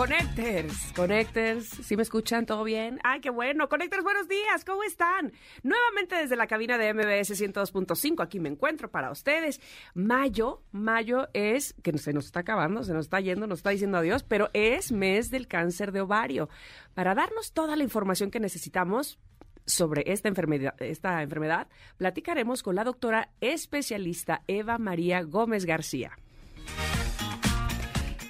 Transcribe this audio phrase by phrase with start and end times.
[0.00, 2.46] Connectors, Connectors, ¿sí me escuchan?
[2.46, 2.98] ¿Todo bien?
[3.04, 3.68] ¡Ay, qué bueno!
[3.68, 5.30] Connectors, buenos días, ¿cómo están?
[5.62, 9.60] Nuevamente desde la cabina de MBS 102.5, aquí me encuentro para ustedes.
[9.92, 13.98] Mayo, mayo es, que se nos está acabando, se nos está yendo, nos está diciendo
[13.98, 16.48] adiós, pero es mes del cáncer de ovario.
[16.94, 19.18] Para darnos toda la información que necesitamos,
[19.66, 26.18] sobre esta enfermedad, esta enfermedad, platicaremos con la doctora especialista Eva María Gómez García.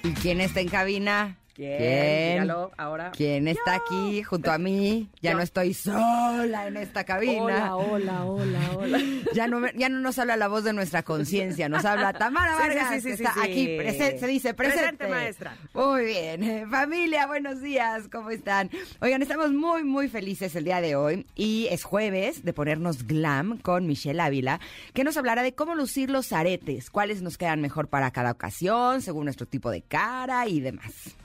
[0.03, 1.40] ¿Y quién está en cabina?
[1.53, 2.49] ¿Quién?
[2.77, 3.11] ahora.
[3.11, 5.09] ¿Quién está aquí junto a mí?
[5.21, 7.75] Ya no estoy sola en esta cabina.
[7.75, 8.99] Hola, hola, hola, hola.
[9.33, 12.93] ya, no, ya no nos habla la voz de nuestra conciencia, nos habla Tamara Vargas,
[12.95, 13.77] sí, sí, está aquí,
[14.19, 15.07] se dice presente.
[15.07, 15.55] maestra.
[15.73, 16.69] Muy bien.
[16.69, 18.69] Familia, buenos días, ¿cómo están?
[19.01, 23.57] Oigan, estamos muy, muy felices el día de hoy y es jueves de ponernos glam
[23.57, 24.59] con Michelle Ávila,
[24.93, 29.01] que nos hablará de cómo lucir los aretes, cuáles nos quedan mejor para cada ocasión,
[29.01, 31.15] según nuestro tipo de cara y demás.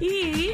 [0.00, 0.52] Y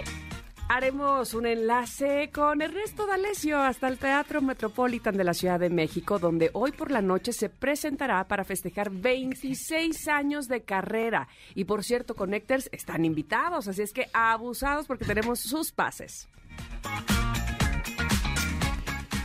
[0.68, 6.18] haremos un enlace con Ernesto D'Alessio hasta el Teatro Metropolitan de la Ciudad de México,
[6.18, 11.28] donde hoy por la noche se presentará para festejar 26 años de carrera.
[11.54, 16.28] Y por cierto, Connectors están invitados, así es que abusados porque tenemos sus pases.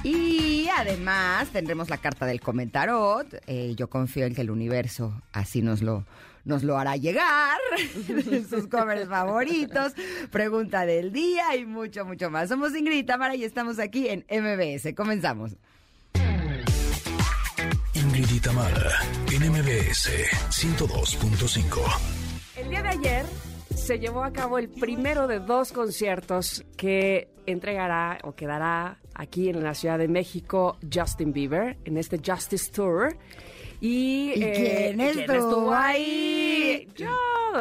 [0.03, 3.27] Y además tendremos la carta del comentarot.
[3.45, 6.05] Eh, yo confío en que el universo así nos lo
[6.45, 7.59] nos lo hará llegar,
[8.49, 9.93] sus covers favoritos,
[10.31, 12.49] pregunta del día y mucho, mucho más.
[12.49, 14.93] Somos Ingrid y Tamara y estamos aquí en MBS.
[14.95, 15.55] Comenzamos.
[17.93, 18.91] Ingrid y Tamara,
[19.31, 20.09] en MBS
[20.49, 22.21] 102.5.
[22.57, 23.25] El día de ayer
[23.75, 29.63] se llevó a cabo el primero de dos conciertos que entregará o quedará aquí en
[29.63, 33.17] la Ciudad de México Justin Bieber en este Justice Tour.
[33.81, 36.87] ¿Y, eh, quién, estuvo ahí?
[36.95, 37.09] Yo,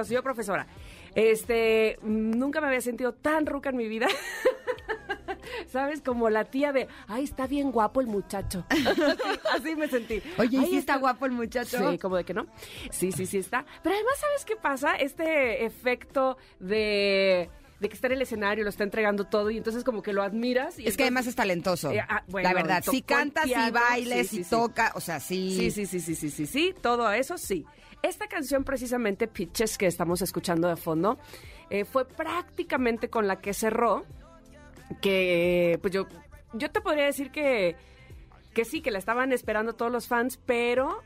[0.09, 0.67] yo profesora.
[1.15, 4.07] Este, nunca me había sentido tan ruca en mi vida.
[5.73, 6.03] ¿Sabes?
[6.03, 8.65] Como la tía de, ay, está bien guapo el muchacho.
[9.55, 10.23] Así me sentí.
[10.39, 11.91] Oye, ¿y está guapo el muchacho?
[11.91, 12.47] Sí, como de que no.
[12.91, 13.65] Sí, sí, sí está.
[13.83, 14.97] Pero además, ¿sabes qué pasa?
[14.97, 19.85] Este efecto de de que está en el escenario, lo está entregando todo y entonces
[19.85, 20.79] como que lo admiras.
[20.79, 21.91] Y es que además es talentoso.
[21.91, 25.57] Eh, ah, la verdad, si cantas, y bailes, y toca, o sea, sí.
[25.57, 27.65] Sí, sí, sí, sí, sí, sí, sí, todo eso sí.
[28.03, 31.19] Esta canción precisamente, Pitches, que estamos escuchando de fondo,
[31.71, 34.05] eh, fue prácticamente con la que cerró,
[35.01, 36.07] que pues yo,
[36.53, 37.77] yo te podría decir que,
[38.53, 41.03] que sí, que la estaban esperando todos los fans, pero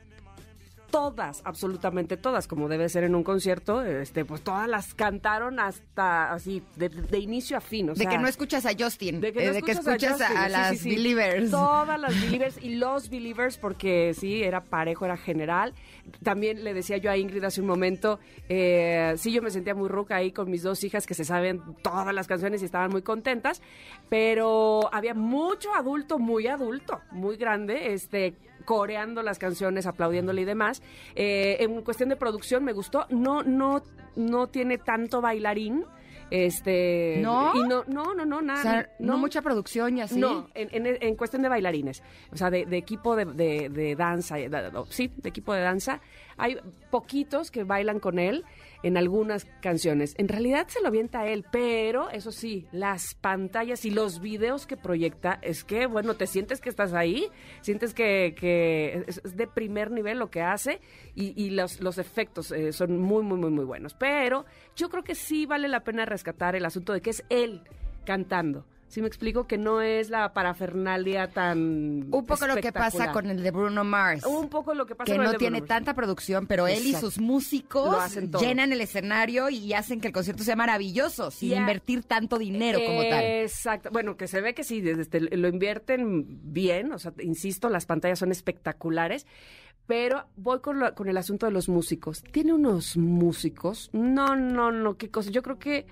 [0.94, 6.32] todas, absolutamente todas, como debe ser en un concierto, este, pues todas las cantaron hasta
[6.32, 7.92] así, de, inicio a fin.
[7.92, 11.50] de que no escuchas a Justin, de que, eh, escuchas, a, las Believers.
[11.50, 15.74] Todas las Believers y los Believers, porque sí, era parejo, era general.
[16.22, 19.88] También le decía yo a Ingrid hace un momento, eh, sí, yo me sentía muy
[19.88, 23.02] ruca ahí con mis dos hijas que se saben todas las canciones y estaban muy
[23.02, 23.62] contentas,
[24.08, 28.34] pero había mucho adulto, muy adulto, muy grande, este
[28.64, 30.82] coreando las canciones, aplaudiéndole y demás.
[31.14, 33.06] Eh, en cuestión de producción me gustó.
[33.10, 33.82] No, no,
[34.16, 35.84] no tiene tanto bailarín.
[36.30, 37.52] Este, ¿No?
[37.54, 38.88] Y no, no, no, no, nada.
[38.98, 40.18] no, mucha producción y así.
[40.18, 42.02] No, en, cuestión de bailarines,
[42.32, 44.36] o sea, de, equipo de, de, danza,
[44.88, 46.00] sí, de equipo de danza.
[46.36, 46.58] Hay
[46.90, 48.44] poquitos que bailan con él
[48.84, 50.14] en algunas canciones.
[50.18, 54.76] En realidad se lo avienta él, pero eso sí, las pantallas y los videos que
[54.76, 57.28] proyecta, es que, bueno, te sientes que estás ahí,
[57.62, 60.82] sientes que, que es de primer nivel lo que hace
[61.14, 63.94] y, los, los, efectos eh, son muy, muy, muy, muy buenos.
[63.94, 64.44] Pero
[64.76, 67.62] yo creo que sí vale la pena rescatar el asunto de que es él
[68.04, 68.66] cantando.
[68.94, 72.06] Si me explico que no es la parafernalia tan.
[72.14, 74.24] Un poco lo que pasa con el de Bruno Mars.
[74.24, 76.86] Un poco lo que pasa que con no el de tiene tanta producción, pero él
[76.86, 82.04] y sus músicos llenan el escenario y hacen que el concierto sea maravilloso, sin invertir
[82.04, 83.24] tanto dinero como tal.
[83.24, 83.90] Exacto.
[83.90, 88.20] Bueno, que se ve que sí, desde, lo invierten bien, o sea, insisto, las pantallas
[88.20, 89.26] son espectaculares.
[89.88, 92.22] Pero voy con, con el asunto de los músicos.
[92.30, 93.90] Tiene unos músicos.
[93.92, 95.30] No, no, no, qué cosa.
[95.30, 95.84] Yo creo que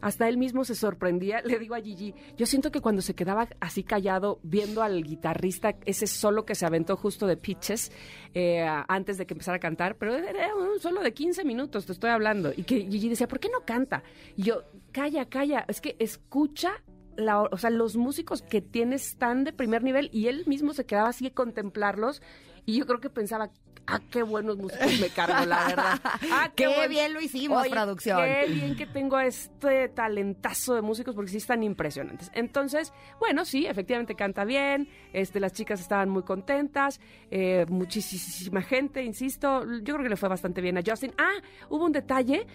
[0.00, 1.40] hasta él mismo se sorprendía.
[1.44, 5.76] Le digo a Gigi, yo siento que cuando se quedaba así callado viendo al guitarrista,
[5.84, 7.92] ese solo que se aventó justo de pitches
[8.34, 11.92] eh, antes de que empezara a cantar, pero era un solo de 15 minutos, te
[11.92, 12.52] estoy hablando.
[12.56, 14.02] Y que Gigi decía, ¿por qué no canta?
[14.36, 14.62] Y yo,
[14.92, 16.82] calla, calla, es que escucha
[17.16, 20.86] la, o sea, los músicos que tienes están de primer nivel y él mismo se
[20.86, 22.22] quedaba así a contemplarlos
[22.68, 23.50] y yo creo que pensaba,
[23.88, 26.00] ah, qué buenos músicos me cargo, la verdad.
[26.30, 28.20] Ah, qué, bien lo hicimos, Oye, producción.
[28.20, 32.30] Qué bien que tengo a este talentazo de músicos porque sí están impresionantes.
[32.34, 37.00] Entonces, bueno, sí, efectivamente canta bien, este, las chicas estaban muy contentas,
[37.30, 41.12] eh, muchísima gente, insisto, yo creo que le fue bastante bien a Justin.
[41.18, 41.34] Ah,
[41.68, 42.46] hubo un detalle.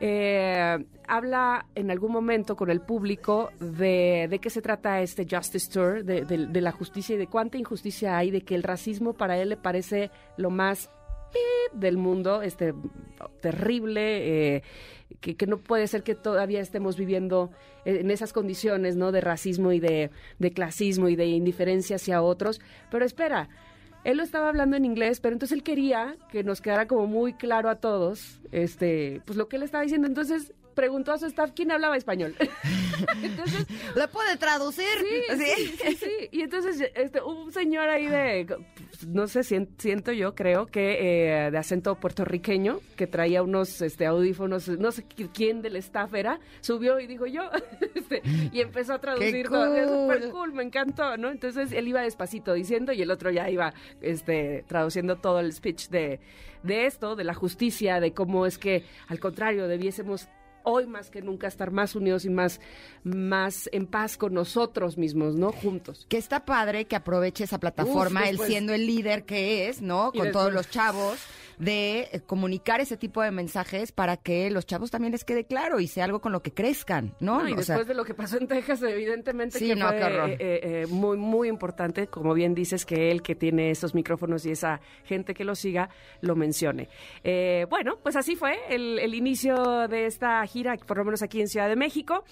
[0.00, 5.70] Eh, habla en algún momento con el público de, de qué se trata este Justice
[5.72, 9.14] Tour, de, de- de la justicia y de cuánta injusticia hay, de que el racismo
[9.14, 10.90] para él le parece lo más
[11.72, 12.72] del mundo, este
[13.40, 14.62] terrible, eh,
[15.20, 17.50] que, que no puede ser que todavía estemos viviendo
[17.84, 19.10] en esas condiciones, ¿no?
[19.10, 22.60] De racismo y de, de clasismo y de indiferencia hacia otros.
[22.90, 23.48] Pero espera,
[24.04, 27.32] él lo estaba hablando en inglés, pero entonces él quería que nos quedara como muy
[27.32, 30.06] claro a todos, este, pues lo que él estaba diciendo.
[30.06, 32.34] Entonces preguntó a su staff quién hablaba español.
[33.22, 34.84] entonces ¿Lo puede traducir?
[35.00, 36.28] Sí, sí, sí, sí.
[36.32, 38.46] Y entonces este, hubo un señor ahí de,
[39.08, 44.06] no sé, sien- siento yo, creo que eh, de acento puertorriqueño, que traía unos este,
[44.06, 47.42] audífonos, no sé qui- quién del staff era, subió y dijo yo,
[47.94, 48.22] este,
[48.52, 49.74] y empezó a traducir todo.
[49.74, 50.00] Es cool!
[50.14, 51.30] súper cool, me encantó, ¿no?
[51.30, 55.88] Entonces él iba despacito diciendo y el otro ya iba este, traduciendo todo el speech
[55.88, 56.20] de,
[56.62, 60.28] de esto, de la justicia, de cómo es que, al contrario, debiésemos
[60.64, 62.60] hoy más que nunca estar más unidos y más,
[63.04, 65.52] más en paz con nosotros mismos, ¿no?
[65.52, 66.06] Juntos.
[66.08, 70.10] Que está padre que aproveche esa plataforma, Uf, él siendo el líder que es, ¿no?
[70.12, 71.18] Y Con después- todos los chavos,
[71.58, 75.80] de eh, comunicar ese tipo de mensajes para que los chavos también les quede claro
[75.80, 77.42] y sea algo con lo que crezcan, ¿no?
[77.42, 79.88] No, y O después sea, de lo que pasó en Texas, evidentemente Sí, que no,
[79.88, 84.46] fue eh, eh, muy, muy importante, como bien dices, que él que tiene esos micrófonos
[84.46, 85.88] y esa gente que lo siga,
[86.20, 86.88] lo mencione.
[87.22, 91.40] Eh, bueno, pues así fue el, el inicio de esta gira, por lo menos aquí
[91.40, 92.24] en Ciudad de México.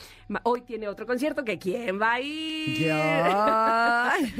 [0.44, 2.78] Hoy tiene otro concierto que ¿quién va a ir?
[2.86, 4.12] Ya.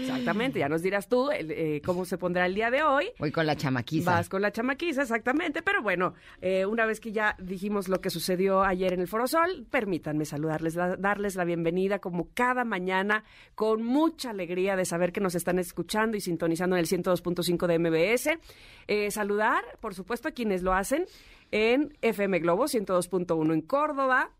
[0.00, 3.10] Exactamente, ya nos dirás tú el, eh, cómo se pondrá el día de hoy.
[3.18, 4.23] Voy con la chamaquiza.
[4.28, 5.62] Con la chamaquiza, exactamente.
[5.62, 9.26] Pero bueno, eh, una vez que ya dijimos lo que sucedió ayer en el Foro
[9.26, 13.24] Sol, permítanme saludarles, da- darles la bienvenida como cada mañana,
[13.54, 17.78] con mucha alegría de saber que nos están escuchando y sintonizando en el 102.5 de
[17.78, 18.38] MBS.
[18.86, 21.04] Eh, saludar, por supuesto, a quienes lo hacen
[21.50, 24.30] en FM Globo 102.1 en Córdoba.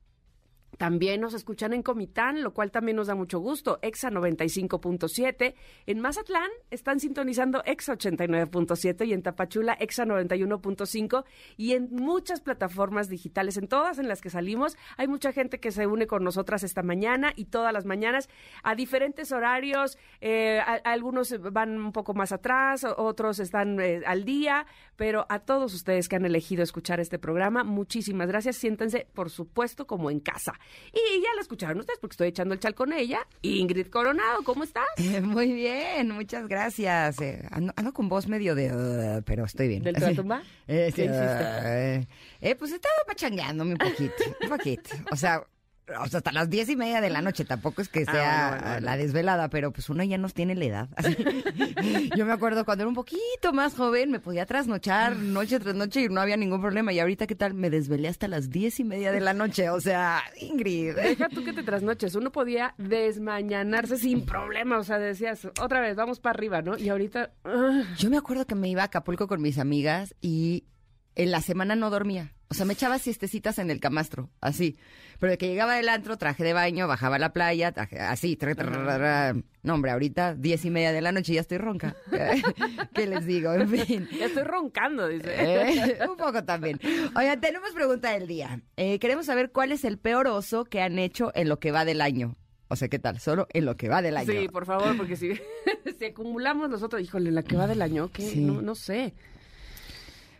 [0.78, 3.78] También nos escuchan en Comitán, lo cual también nos da mucho gusto.
[3.82, 5.54] Exa 95.7.
[5.86, 11.24] En Mazatlán están sintonizando Exa 89.7 y en Tapachula Exa 91.5
[11.56, 14.76] y en muchas plataformas digitales, en todas en las que salimos.
[14.96, 18.28] Hay mucha gente que se une con nosotras esta mañana y todas las mañanas
[18.62, 19.98] a diferentes horarios.
[20.20, 24.66] Eh, algunos van un poco más atrás, otros están eh, al día,
[24.96, 28.56] pero a todos ustedes que han elegido escuchar este programa, muchísimas gracias.
[28.56, 30.54] Siéntense, por supuesto, como en casa.
[30.92, 33.26] Y ya la escucharon ustedes porque estoy echando el chal con ella.
[33.42, 34.86] Ingrid Coronado, ¿cómo estás?
[34.96, 37.20] Eh, Muy bien, muchas gracias.
[37.20, 38.72] Eh, ando, ando con voz medio de...
[38.72, 39.82] uh, pero estoy bien.
[39.82, 40.42] ¿Del Tratumba?
[40.68, 42.06] Eh, sí, eh,
[42.40, 44.90] eh, pues estaba pachangueándome un poquito, un poquito.
[45.10, 45.44] O sea,
[46.00, 48.46] o sea, hasta las diez y media de la noche tampoco es que Ah, sea
[48.48, 48.86] bueno, bueno, bueno.
[48.86, 50.88] la desvelada, pero pues uno ya nos tiene la edad.
[52.16, 56.02] Yo me acuerdo cuando era un poquito más joven, me podía trasnochar noche tras noche
[56.02, 56.92] y no había ningún problema.
[56.92, 57.54] Y ahorita, ¿qué tal?
[57.54, 59.70] Me desvelé hasta las diez y media de la noche.
[59.70, 60.94] O sea, Ingrid.
[60.94, 62.14] Deja tú que te trasnoches.
[62.14, 64.78] Uno podía desmañanarse sin problema.
[64.78, 66.76] O sea, decías, otra vez, vamos para arriba, ¿no?
[66.78, 67.32] Y ahorita.
[67.44, 70.64] ah, Yo me acuerdo que me iba a Acapulco con mis amigas y
[71.14, 72.33] en la semana no dormía.
[72.48, 74.76] O sea, me echaba siestecitas en el camastro, así.
[75.18, 78.36] Pero de que llegaba del antro, traje de baño, bajaba a la playa, traje- así.
[78.36, 79.36] tra, tra, ra, ra.
[79.62, 81.96] No, hombre, ahorita diez y media de la noche ya estoy ronca.
[82.94, 83.52] ¿Qué les digo?
[83.54, 84.08] En fin.
[84.18, 85.30] ya estoy roncando, dice.
[85.36, 86.78] Eh, un poco también.
[87.16, 88.60] Oigan, tenemos pregunta del día.
[88.76, 91.84] Eh, queremos saber cuál es el peor oso que han hecho en lo que va
[91.84, 92.36] del año.
[92.68, 93.20] O sea, ¿qué tal?
[93.20, 94.30] Solo en lo que va del año.
[94.32, 95.32] Sí, por favor, porque si,
[95.98, 98.40] si acumulamos nosotros, híjole, la que va del año, Sí.
[98.40, 99.14] no, no sé.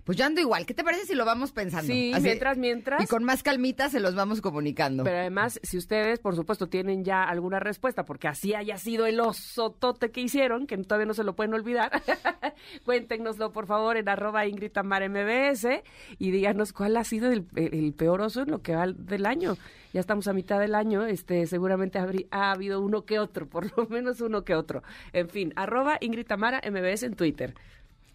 [0.05, 0.67] Pues yo ando igual.
[0.67, 1.87] ¿Qué te parece si lo vamos pensando?
[1.87, 3.03] Sí, mientras, mientras.
[3.03, 5.03] Y con más calmita se los vamos comunicando.
[5.03, 9.19] Pero además, si ustedes, por supuesto, tienen ya alguna respuesta, porque así haya sido el
[9.21, 11.91] osotote que hicieron, que todavía no se lo pueden olvidar,
[12.85, 15.83] cuéntenoslo, por favor, en arroba Ingrid MBS
[16.19, 19.57] y díganos cuál ha sido el, el peor oso en lo que va del año.
[19.95, 23.87] Ya estamos a mitad del año, este seguramente ha habido uno que otro, por lo
[23.87, 24.83] menos uno que otro.
[25.13, 27.55] En fin, arroba Ingrid Tamara MBS en Twitter.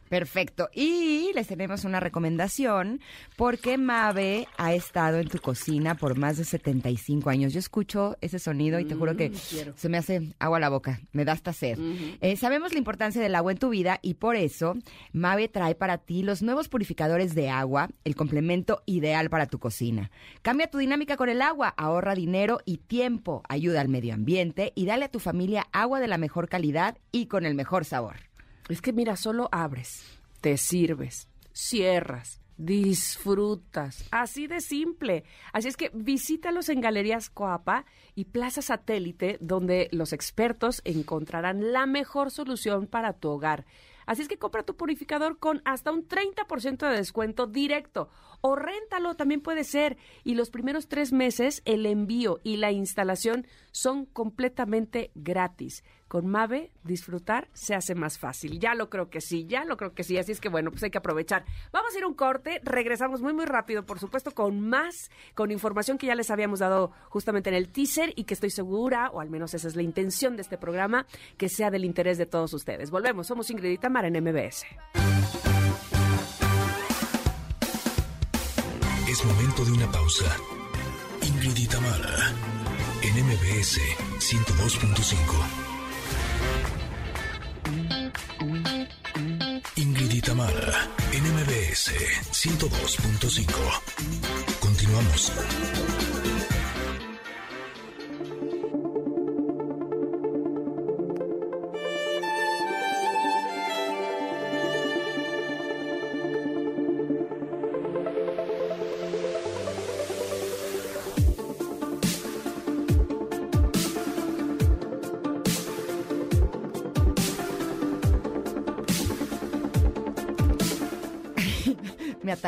[0.09, 0.69] Perfecto.
[0.73, 2.99] Y les tenemos una recomendación
[3.37, 7.53] porque Mabe ha estado en tu cocina por más de 75 años.
[7.53, 10.69] Yo escucho ese sonido y te juro que Mm, se me hace agua a la
[10.69, 11.77] boca, me da hasta sed.
[12.21, 14.75] Eh, sabemos la importancia del agua en tu vida y por eso
[15.13, 20.11] Mabe trae para ti los nuevos purificadores de agua, el complemento ideal para tu cocina.
[20.41, 24.85] Cambia tu dinámica con el agua, ahorra dinero y tiempo, ayuda al medio ambiente y
[24.85, 28.28] dale a tu familia agua de la mejor calidad y con el mejor sabor.
[28.69, 30.05] Es que mira, solo abres,
[30.41, 34.07] te sirves, cierras, disfrutas.
[34.11, 35.23] Así de simple.
[35.53, 41.87] Así es que visítalos en Galerías Coapa y Plaza Satélite, donde los expertos encontrarán la
[41.87, 43.65] mejor solución para tu hogar.
[44.05, 48.09] Así es que compra tu purificador con hasta un 30% de descuento directo
[48.41, 49.97] o réntalo también puede ser.
[50.23, 55.83] Y los primeros tres meses el envío y la instalación son completamente gratis.
[56.09, 58.59] Con Mave, disfrutar se hace más fácil.
[58.59, 60.17] Ya lo creo que sí, ya lo creo que sí.
[60.17, 61.45] Así es que bueno, pues hay que aprovechar.
[61.71, 65.99] Vamos a ir un corte, regresamos muy, muy rápido, por supuesto, con más, con información
[65.99, 69.29] que ya les habíamos dado justamente en el teaser y que estoy segura, o al
[69.29, 71.05] menos esa es la intención de este programa,
[71.37, 72.89] que sea del interés de todos ustedes.
[72.89, 74.65] Volvemos, somos Ingrid y Tamara en MBS.
[79.07, 80.35] Es momento de una pausa.
[81.21, 82.33] Ingrid y Tamara
[83.03, 83.79] en MBS
[84.17, 85.68] 102.5.
[90.29, 91.91] Tamara en MBS
[92.31, 93.49] 102.5.
[94.59, 95.31] Continuamos.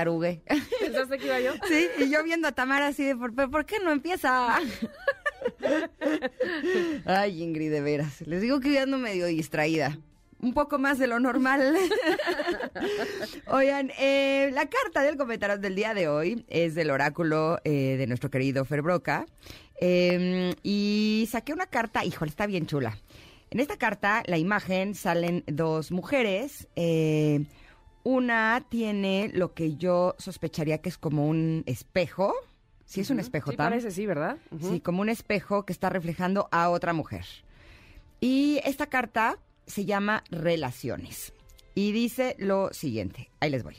[0.01, 0.41] Me atarugué.
[0.79, 1.53] ¿Pensaste que iba yo?
[1.67, 4.57] Sí, y yo viendo a Tamara así de, ¿por, por qué no empieza?
[7.05, 8.21] Ay, Ingrid, de veras.
[8.21, 9.97] Les digo que hoy ando medio distraída.
[10.39, 11.77] Un poco más de lo normal.
[13.47, 18.07] Oigan, eh, la carta del comentario del día de hoy es del oráculo eh, de
[18.07, 19.27] nuestro querido Fer Broca.
[19.79, 22.97] Eh, y saqué una carta, híjole, está bien chula.
[23.51, 26.67] En esta carta, la imagen salen dos mujeres.
[28.03, 32.33] Una tiene lo que yo sospecharía que es como un espejo.
[32.85, 33.69] Sí, es un espejo, Sí, Tam?
[33.69, 34.37] parece, sí, ¿verdad?
[34.59, 37.25] Sí, como un espejo que está reflejando a otra mujer.
[38.19, 41.33] Y esta carta se llama Relaciones.
[41.73, 43.29] Y dice lo siguiente.
[43.39, 43.77] Ahí les voy.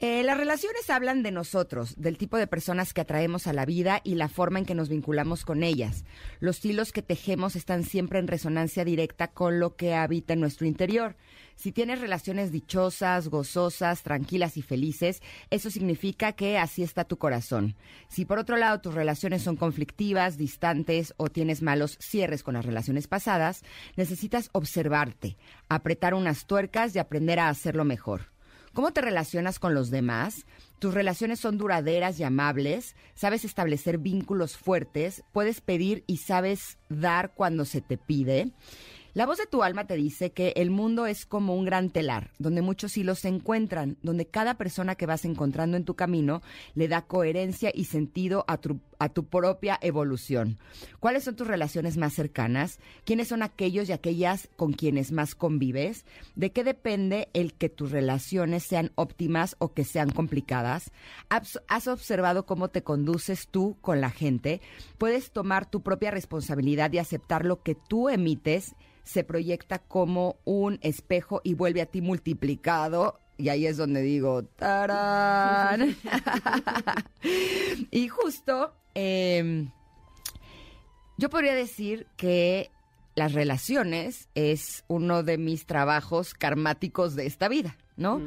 [0.00, 4.00] Eh, las relaciones hablan de nosotros, del tipo de personas que atraemos a la vida
[4.04, 6.04] y la forma en que nos vinculamos con ellas.
[6.38, 10.66] Los hilos que tejemos están siempre en resonancia directa con lo que habita en nuestro
[10.68, 11.16] interior.
[11.58, 17.74] Si tienes relaciones dichosas, gozosas, tranquilas y felices, eso significa que así está tu corazón.
[18.06, 22.64] Si por otro lado tus relaciones son conflictivas, distantes o tienes malos cierres con las
[22.64, 23.64] relaciones pasadas,
[23.96, 25.36] necesitas observarte,
[25.68, 28.30] apretar unas tuercas y aprender a hacerlo mejor.
[28.72, 30.46] ¿Cómo te relacionas con los demás?
[30.78, 32.94] ¿Tus relaciones son duraderas y amables?
[33.16, 35.24] ¿Sabes establecer vínculos fuertes?
[35.32, 38.52] ¿Puedes pedir y sabes dar cuando se te pide?
[39.18, 42.30] La voz de tu alma te dice que el mundo es como un gran telar,
[42.38, 46.40] donde muchos hilos se encuentran, donde cada persona que vas encontrando en tu camino
[46.76, 50.56] le da coherencia y sentido a tu, a tu propia evolución.
[51.00, 52.78] ¿Cuáles son tus relaciones más cercanas?
[53.04, 56.04] ¿Quiénes son aquellos y aquellas con quienes más convives?
[56.36, 60.92] ¿De qué depende el que tus relaciones sean óptimas o que sean complicadas?
[61.28, 64.60] ¿Has observado cómo te conduces tú con la gente?
[64.96, 68.76] ¿Puedes tomar tu propia responsabilidad y aceptar lo que tú emites?
[69.08, 73.18] Se proyecta como un espejo y vuelve a ti multiplicado.
[73.38, 75.96] Y ahí es donde digo, ¡tarán!
[77.90, 79.66] y justo, eh,
[81.16, 82.70] yo podría decir que
[83.14, 88.20] las relaciones es uno de mis trabajos karmáticos de esta vida, ¿no?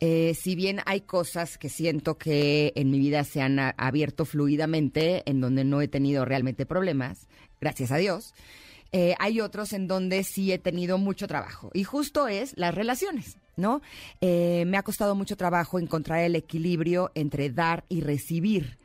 [0.00, 5.22] Eh, si bien hay cosas que siento que en mi vida se han abierto fluidamente,
[5.30, 7.28] en donde no he tenido realmente problemas,
[7.60, 8.34] gracias a Dios,
[8.96, 11.68] eh, hay otros en donde sí he tenido mucho trabajo.
[11.74, 13.82] Y justo es las relaciones, ¿no?
[14.20, 18.78] Eh, me ha costado mucho trabajo encontrar el equilibrio entre dar y recibir.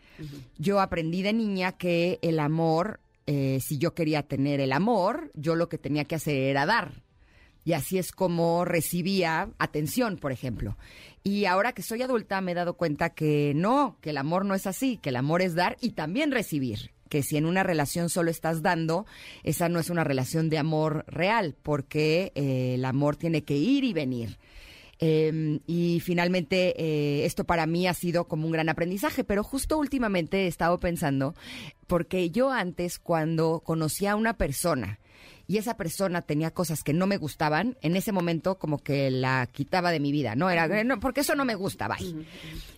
[0.58, 5.54] Yo aprendí de niña que el amor, eh, si yo quería tener el amor, yo
[5.54, 7.04] lo que tenía que hacer era dar.
[7.64, 10.76] Y así es como recibía atención, por ejemplo.
[11.24, 14.56] Y ahora que soy adulta me he dado cuenta que no, que el amor no
[14.56, 16.94] es así, que el amor es dar y también recibir.
[17.10, 19.06] Que si en una relación solo estás dando,
[19.44, 23.84] esa no es una relación de amor real, porque eh, el amor tiene que ir
[23.84, 24.38] y venir.
[25.02, 29.78] Eh, y finalmente eh, esto para mí ha sido como un gran aprendizaje, pero justo
[29.78, 31.36] últimamente he estado pensando,
[31.88, 35.00] porque yo antes cuando conocía a una persona
[35.50, 39.48] y esa persona tenía cosas que no me gustaban, en ese momento como que la
[39.52, 40.48] quitaba de mi vida, ¿no?
[40.52, 42.24] Era, "Eh, no, porque eso no me gusta, bye.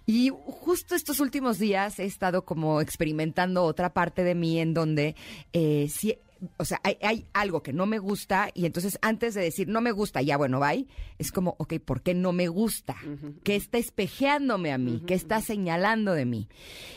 [0.06, 5.16] Y justo estos últimos días he estado como experimentando otra parte de mí en donde
[5.52, 6.16] eh, sí
[6.58, 9.82] o sea, hay, hay algo que no me gusta y entonces antes de decir no
[9.82, 10.88] me gusta, ya bueno, bye,
[11.20, 12.96] es como, ok, ¿por qué no me gusta?
[13.44, 15.04] ¿Qué está espejeándome a mí?
[15.06, 16.48] ¿Qué está señalando de mí?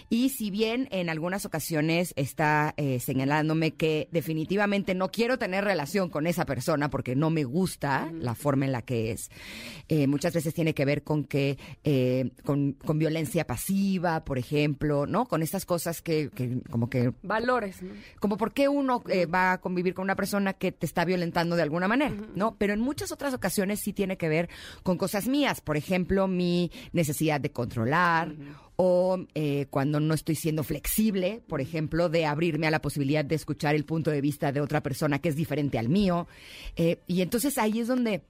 [0.09, 6.09] Y si bien en algunas ocasiones está eh, señalándome que definitivamente no quiero tener relación
[6.09, 9.31] con esa persona porque no me gusta la forma en la que es,
[9.89, 15.07] eh, muchas veces tiene que ver con que, eh, con, con violencia pasiva, por ejemplo,
[15.07, 15.27] ¿no?
[15.27, 17.93] Con estas cosas que, que como que Valores, ¿no?
[18.21, 19.03] como por qué uno
[19.35, 22.57] va a convivir con una persona que te está violentando de alguna manera, ¿no?
[22.57, 24.49] Pero en muchas otras ocasiones sí tiene que ver
[24.83, 28.35] con cosas mías, por ejemplo, mi necesidad de controlar
[28.77, 33.35] o eh, cuando no estoy siendo flexible, por ejemplo, de abrirme a la posibilidad de
[33.35, 36.27] escuchar el punto de vista de otra persona que es diferente al mío.
[36.77, 38.23] Eh, y entonces ahí es donde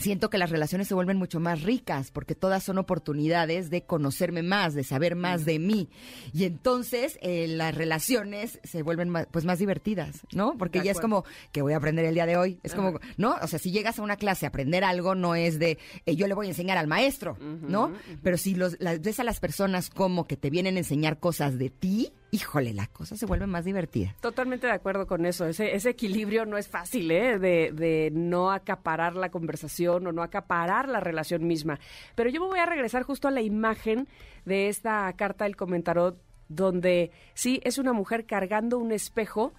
[0.00, 4.42] siento que las relaciones se vuelven mucho más ricas porque todas son oportunidades de conocerme
[4.42, 5.88] más, de saber más de mí.
[6.32, 10.56] Y entonces eh, las relaciones se vuelven más, pues más divertidas, ¿no?
[10.58, 12.60] Porque De ya es como que voy a aprender el día de hoy.
[12.62, 13.36] Es como, ¿no?
[13.42, 16.26] O sea, si llegas a una clase a aprender algo, no es de eh, yo
[16.26, 17.92] le voy a enseñar al maestro, ¿no?
[18.22, 21.58] Pero si los, las, ves a las personas como que te vienen a enseñar cosas
[21.58, 24.14] de ti, híjole, la cosa se vuelve más divertida.
[24.20, 25.46] Totalmente de acuerdo con eso.
[25.46, 27.38] Ese, equilibrio no es fácil, ¿eh?
[27.38, 31.78] De, de no acaparar la conversación o no acaparar la relación misma.
[32.14, 34.08] Pero yo me voy a regresar justo a la imagen
[34.44, 39.52] de esta carta del comentarot, donde sí es una mujer cargando un espejo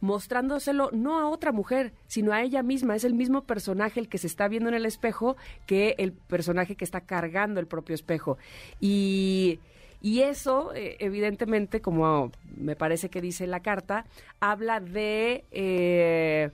[0.00, 2.94] mostrándoselo no a otra mujer, sino a ella misma.
[2.94, 6.76] Es el mismo personaje el que se está viendo en el espejo que el personaje
[6.76, 8.36] que está cargando el propio espejo.
[8.80, 9.60] Y,
[10.04, 14.04] y eso, eh, evidentemente, como me parece que dice la carta,
[14.38, 16.50] habla de eh,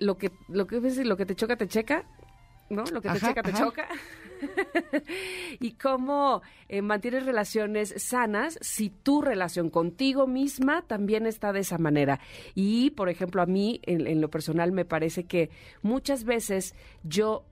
[0.00, 2.04] lo que lo que lo que te choca te checa,
[2.68, 2.82] ¿no?
[2.90, 3.64] Lo que te Ajá, checa te ajá.
[3.64, 3.88] choca.
[5.60, 11.78] y cómo eh, mantienes relaciones sanas si tu relación contigo misma también está de esa
[11.78, 12.18] manera.
[12.56, 15.48] Y, por ejemplo, a mí, en, en lo personal, me parece que
[15.82, 16.74] muchas veces
[17.04, 17.44] yo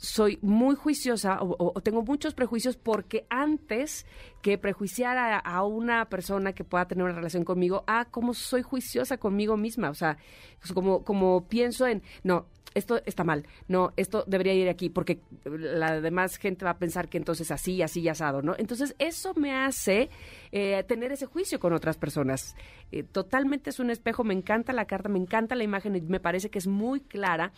[0.00, 4.06] soy muy juiciosa o, tengo muchos prejuicios porque antes
[4.40, 8.62] que prejuiciar a, a una persona que pueda tener una relación conmigo, ah, cómo soy
[8.62, 10.16] juiciosa conmigo misma, o sea,
[10.58, 15.20] pues como, como pienso en, no, esto está mal, no, esto debería ir aquí porque
[15.44, 18.54] la demás gente va a pensar que entonces así, así y asado, ¿no?
[18.56, 20.08] Entonces eso me hace
[20.50, 22.56] eh, tener ese juicio con otras personas.
[22.90, 26.20] Eh, totalmente es un espejo, me encanta la carta, me encanta la imagen y me
[26.20, 27.52] parece que es muy clara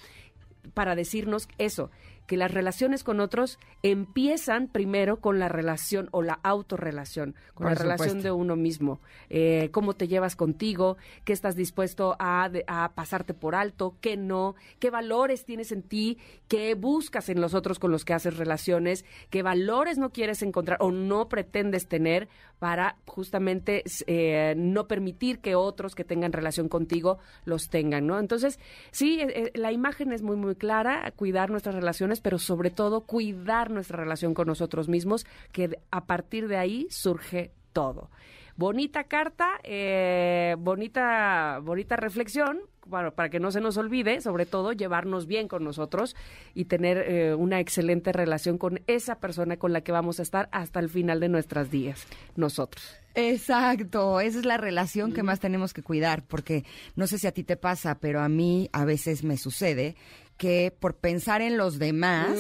[0.75, 1.91] para decirnos eso,
[2.27, 7.73] que las relaciones con otros empiezan primero con la relación o la autorrelación, con Por
[7.73, 12.93] la relación de uno mismo, Eh, cómo te llevas contigo, qué estás dispuesto a, a
[12.95, 17.79] pasarte por alto, qué no, qué valores tienes en ti, qué buscas en los otros
[17.79, 22.97] con los que haces relaciones, qué valores no quieres encontrar o no pretendes tener para
[23.07, 28.21] justamente eh, no permitir que otros que tengan relación contigo los tengan, ¿no?
[28.21, 28.61] Entonces,
[28.93, 33.03] sí, eh, eh, la imagen es muy, muy clara, cuidar nuestras relaciones, pero sobre todo
[33.03, 38.11] cuidar nuestra relación con nosotros mismos, que a partir de ahí surge todo.
[38.57, 44.73] Bonita carta, eh, bonita, bonita reflexión, bueno, para que no se nos olvide, sobre todo
[44.73, 46.17] llevarnos bien con nosotros
[46.55, 50.49] y tener eh, una excelente relación con esa persona con la que vamos a estar
[50.53, 52.97] hasta el final de nuestras días, nosotros.
[53.15, 56.65] Exacto, esa es la relación que más tenemos que cuidar, porque
[56.97, 59.97] no sé si a ti te pasa, pero a mí a veces me sucede
[60.43, 62.37] que por pensar en los demás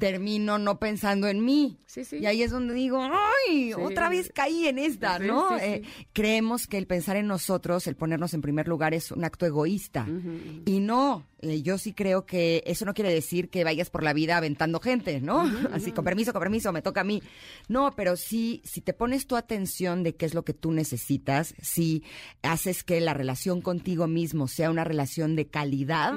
[0.00, 1.78] termino no pensando en mí.
[1.86, 2.18] Sí, sí.
[2.18, 3.68] Y ahí es donde digo, ¡ay!
[3.68, 3.72] Sí.
[3.74, 5.56] Otra vez caí en esta, ¿no?
[5.56, 9.46] Eh, creemos que el pensar en nosotros, el ponernos en primer lugar es un acto
[9.46, 10.04] egoísta.
[10.66, 14.12] Y no, eh, yo sí creo que eso no quiere decir que vayas por la
[14.12, 15.42] vida aventando gente, ¿no?
[15.72, 17.22] Así, con permiso, con permiso, me toca a mí.
[17.68, 21.54] No, pero sí, si te pones tu atención de qué es lo que tú necesitas,
[21.62, 22.02] si
[22.42, 26.14] haces que la relación contigo mismo sea una relación de calidad,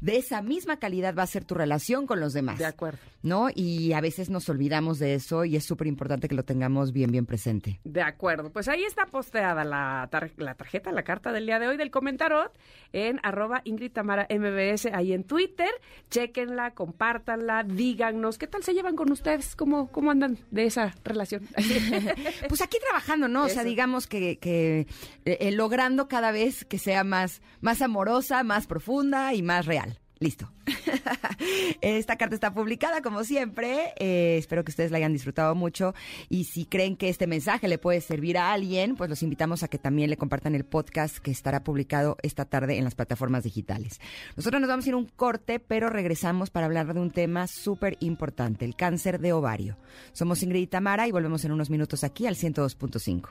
[0.00, 2.58] de esa misma calidad va a ser tu relación con los demás.
[2.58, 2.98] De acuerdo.
[3.22, 3.48] ¿No?
[3.54, 7.10] Y a veces nos olvidamos de eso y es súper importante que lo tengamos bien,
[7.10, 7.80] bien presente.
[7.84, 11.68] De acuerdo, pues ahí está posteada la, tar- la tarjeta, la carta del día de
[11.68, 12.52] hoy del comentarot
[12.92, 15.70] en arroba Ingrid Tamara MBS ahí en Twitter.
[16.10, 21.48] Chequenla, compártanla, díganos qué tal se llevan con ustedes, cómo, cómo andan de esa relación.
[22.48, 23.44] Pues aquí trabajando, ¿no?
[23.44, 24.80] O sea, digamos que, que
[25.24, 29.98] eh, eh, logrando cada vez que sea más, más amorosa, más profunda y más real.
[30.20, 30.50] Listo.
[31.80, 33.92] Esta carta está publicada como siempre.
[33.98, 35.94] Eh, espero que ustedes la hayan disfrutado mucho.
[36.28, 39.68] Y si creen que este mensaje le puede servir a alguien, pues los invitamos a
[39.68, 44.00] que también le compartan el podcast que estará publicado esta tarde en las plataformas digitales.
[44.36, 47.96] Nosotros nos vamos a ir un corte, pero regresamos para hablar de un tema súper
[48.00, 49.76] importante, el cáncer de ovario.
[50.12, 53.30] Somos Ingrid y Tamara y volvemos en unos minutos aquí al 102.5.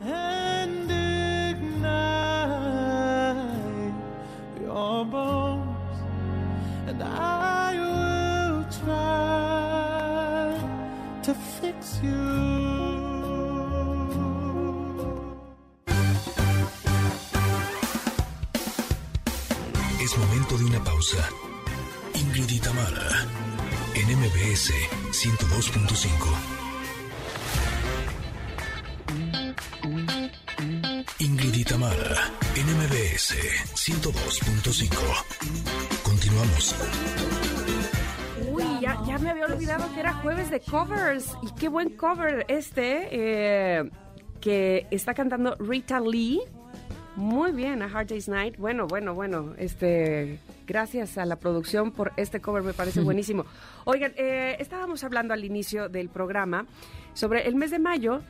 [0.00, 2.24] and ignite
[20.00, 21.28] es momento de una pausa.
[22.14, 23.26] Ingrid y Tamara,
[23.94, 24.72] en MBS
[25.10, 26.54] 102.5.
[31.20, 33.34] Ingrid y Tamara, en MBS
[33.74, 35.93] 102.5.
[36.24, 36.74] Continuamos.
[38.50, 41.36] Uy, ya, ya me había olvidado que era jueves de covers.
[41.42, 43.90] Y qué buen cover este, eh,
[44.40, 46.40] que está cantando Rita Lee.
[47.16, 48.56] Muy bien, A Hard Day's Night.
[48.56, 49.54] Bueno, bueno, bueno.
[49.58, 53.44] Este, gracias a la producción por este cover, me parece buenísimo.
[53.84, 56.64] Oigan, eh, estábamos hablando al inicio del programa
[57.12, 58.22] sobre el mes de mayo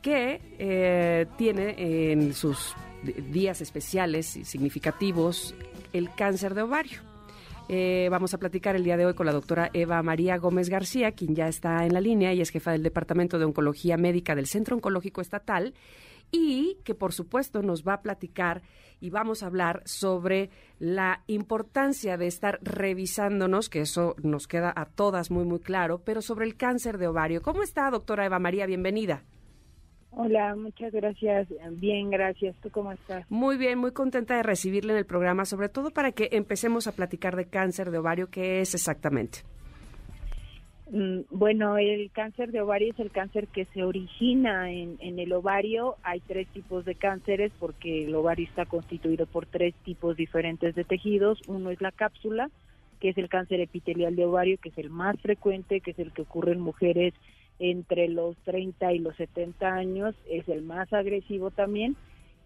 [0.00, 5.56] que eh, tiene en sus días especiales y significativos
[5.92, 7.15] el cáncer de ovario.
[7.68, 11.12] Eh, vamos a platicar el día de hoy con la doctora Eva María Gómez García,
[11.12, 14.46] quien ya está en la línea y es jefa del Departamento de Oncología Médica del
[14.46, 15.74] Centro Oncológico Estatal
[16.30, 18.62] y que por supuesto nos va a platicar
[19.00, 24.86] y vamos a hablar sobre la importancia de estar revisándonos, que eso nos queda a
[24.86, 27.42] todas muy muy claro, pero sobre el cáncer de ovario.
[27.42, 28.66] ¿Cómo está, doctora Eva María?
[28.66, 29.24] Bienvenida.
[30.18, 31.46] Hola, muchas gracias.
[31.72, 32.56] Bien, gracias.
[32.62, 33.30] ¿Tú cómo estás?
[33.30, 36.92] Muy bien, muy contenta de recibirle en el programa, sobre todo para que empecemos a
[36.92, 39.40] platicar de cáncer de ovario, ¿qué es exactamente?
[40.90, 45.34] Mm, Bueno, el cáncer de ovario es el cáncer que se origina en, en el
[45.34, 45.96] ovario.
[46.02, 50.84] Hay tres tipos de cánceres porque el ovario está constituido por tres tipos diferentes de
[50.84, 51.42] tejidos.
[51.46, 52.48] Uno es la cápsula,
[53.00, 56.12] que es el cáncer epitelial de ovario, que es el más frecuente, que es el
[56.12, 57.12] que ocurre en mujeres
[57.58, 61.96] entre los 30 y los 70 años, es el más agresivo también.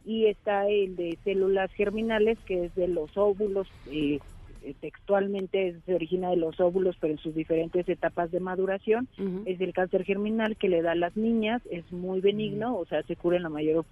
[0.05, 4.19] Y está el de células germinales, que es de los óvulos, eh,
[4.63, 9.09] eh, textualmente se origina de los óvulos, pero en sus diferentes etapas de maduración.
[9.47, 13.03] Es el cáncer germinal que le da a las niñas, es muy benigno, o sea,
[13.03, 13.85] se cura en la, mayor,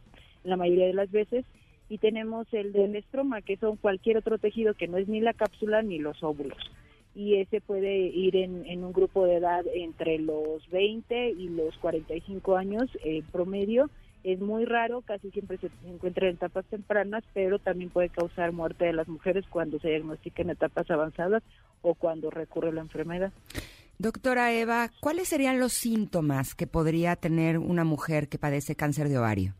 [0.45, 1.45] la mayoría de las veces.
[1.89, 5.33] Y tenemos el del estroma, que son cualquier otro tejido que no es ni la
[5.33, 6.59] cápsula ni los óvulos.
[7.14, 12.57] Y ese puede ir en, un grupo de edad entre los 20 y los 45
[12.57, 13.90] años eh, promedio.
[14.25, 18.85] Es muy raro, casi siempre se encuentra en etapas tempranas, pero también puede causar muerte
[18.85, 21.42] de las mujeres cuando se diagnostica en etapas avanzadas
[21.83, 23.33] o cuando recurre la enfermedad.
[23.99, 29.18] Doctora Eva, ¿cuáles serían los síntomas que podría tener una mujer que padece cáncer de
[29.18, 29.55] ovario?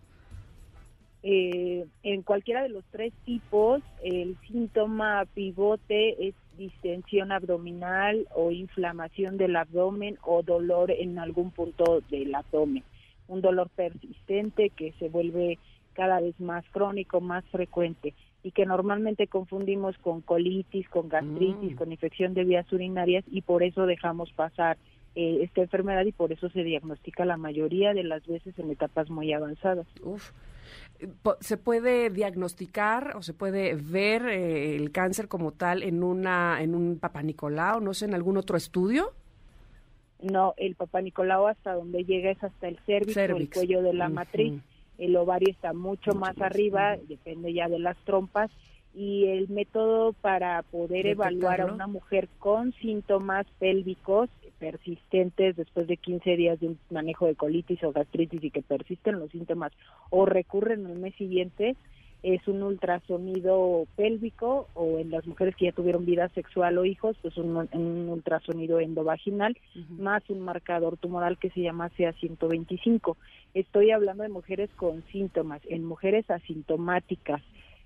[1.31, 9.37] Eh, en cualquiera de los tres tipos, el síntoma pivote es distensión abdominal o inflamación
[9.37, 12.83] del abdomen o dolor en algún punto del abdomen.
[13.27, 15.59] Un dolor persistente que se vuelve
[15.93, 21.77] cada vez más crónico, más frecuente y que normalmente confundimos con colitis, con gastritis, Mm.
[21.77, 24.79] con infección de vías urinarias y por eso dejamos pasar
[25.15, 29.11] eh, esta enfermedad y por eso se diagnostica la mayoría de las veces en etapas
[29.11, 29.87] muy avanzadas.
[30.03, 30.31] Uf.
[31.41, 36.75] ¿Se puede diagnosticar o se puede ver eh, el cáncer como tal en una en
[36.75, 39.13] un papanicolao, no sé, en algún otro estudio?
[40.21, 43.93] No, el papá Nicolau hasta donde llega es hasta el cervix, o el cuello de
[43.93, 44.61] la matriz.
[44.99, 48.51] El ovario está mucho, Mucho más, más, arriba, depende ya de las trompas.
[48.95, 54.29] Y el método para poder evaluar a una mujer con síntomas pélvicos
[54.59, 59.19] persistentes después de 15 días de un manejo de colitis o gastritis y que persisten
[59.19, 59.73] los síntomas
[60.11, 61.77] o recurren al mes siguiente
[62.23, 67.17] es un ultrasonido pélvico o en las mujeres que ya tuvieron vida sexual o hijos,
[67.23, 69.57] pues un, un ultrasonido endovaginal
[69.91, 73.17] más un marcador tumoral que se llama CA125.
[73.55, 77.43] Estoy hablando de mujeres con síntomas, en mujeres asintomáticas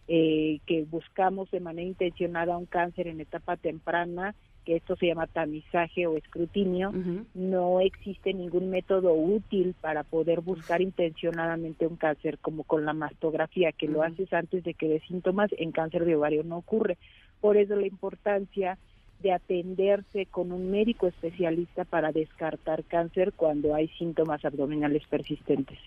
[0.09, 5.27] eh, que buscamos de manera intencionada un cáncer en etapa temprana, que esto se llama
[5.27, 6.92] tamizaje o escrutinio,
[7.35, 13.72] no existe ningún método útil para poder buscar intencionadamente un cáncer como con la mastografía,
[13.72, 16.98] que lo haces antes de que dé síntomas, en cáncer de ovario no ocurre.
[17.40, 18.79] Por eso la importancia
[19.20, 25.79] de atenderse con un médico especialista para descartar cáncer cuando hay síntomas abdominales persistentes.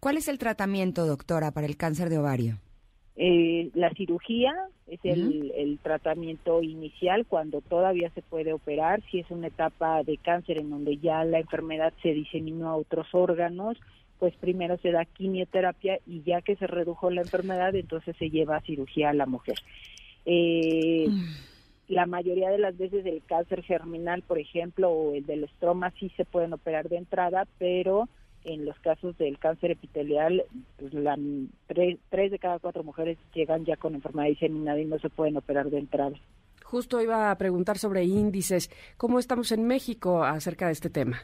[0.00, 2.58] ¿Cuál es el tratamiento, doctora, para el cáncer de ovario?
[3.16, 4.54] Eh, la cirugía
[4.86, 9.02] es el, el tratamiento inicial cuando todavía se puede operar.
[9.10, 13.06] Si es una etapa de cáncer en donde ya la enfermedad se diseminó a otros
[13.12, 13.78] órganos,
[14.18, 18.56] pues primero se da quimioterapia y ya que se redujo la enfermedad, entonces se lleva
[18.56, 19.56] a cirugía a la mujer.
[20.24, 21.08] Eh,
[21.88, 26.10] la mayoría de las veces el cáncer germinal, por ejemplo, o el del estroma sí
[26.16, 28.08] se pueden operar de entrada, pero
[28.44, 30.44] en los casos del cáncer epitelial,
[30.78, 31.18] pues la,
[31.66, 35.36] tres, tres de cada cuatro mujeres llegan ya con enfermedad diseminada y no se pueden
[35.36, 36.16] operar de entrada.
[36.64, 38.70] Justo iba a preguntar sobre índices.
[38.96, 41.20] ¿Cómo estamos en México acerca de este tema?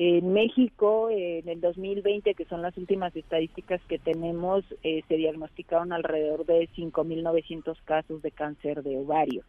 [0.00, 5.92] En México, en el 2020, que son las últimas estadísticas que tenemos, eh, se diagnosticaron
[5.92, 9.42] alrededor de 5.900 casos de cáncer de ovario.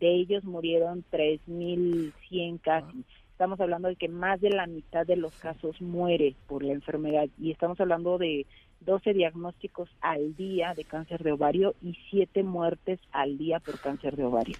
[0.00, 3.04] De ellos murieron 3.100 casi.
[3.42, 7.26] Estamos hablando de que más de la mitad de los casos muere por la enfermedad
[7.40, 8.46] y estamos hablando de
[8.82, 14.14] 12 diagnósticos al día de cáncer de ovario y 7 muertes al día por cáncer
[14.14, 14.56] de ovario.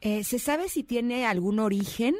[0.00, 2.16] Eh, ¿Se sabe si tiene algún origen?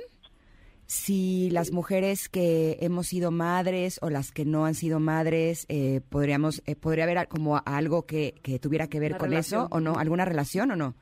[0.87, 6.01] si las mujeres que hemos sido madres o las que no han sido madres, eh,
[6.09, 10.25] podríamos, eh, podría haber como algo que, tuviera que ver con eso o no, alguna
[10.25, 10.95] relación o no.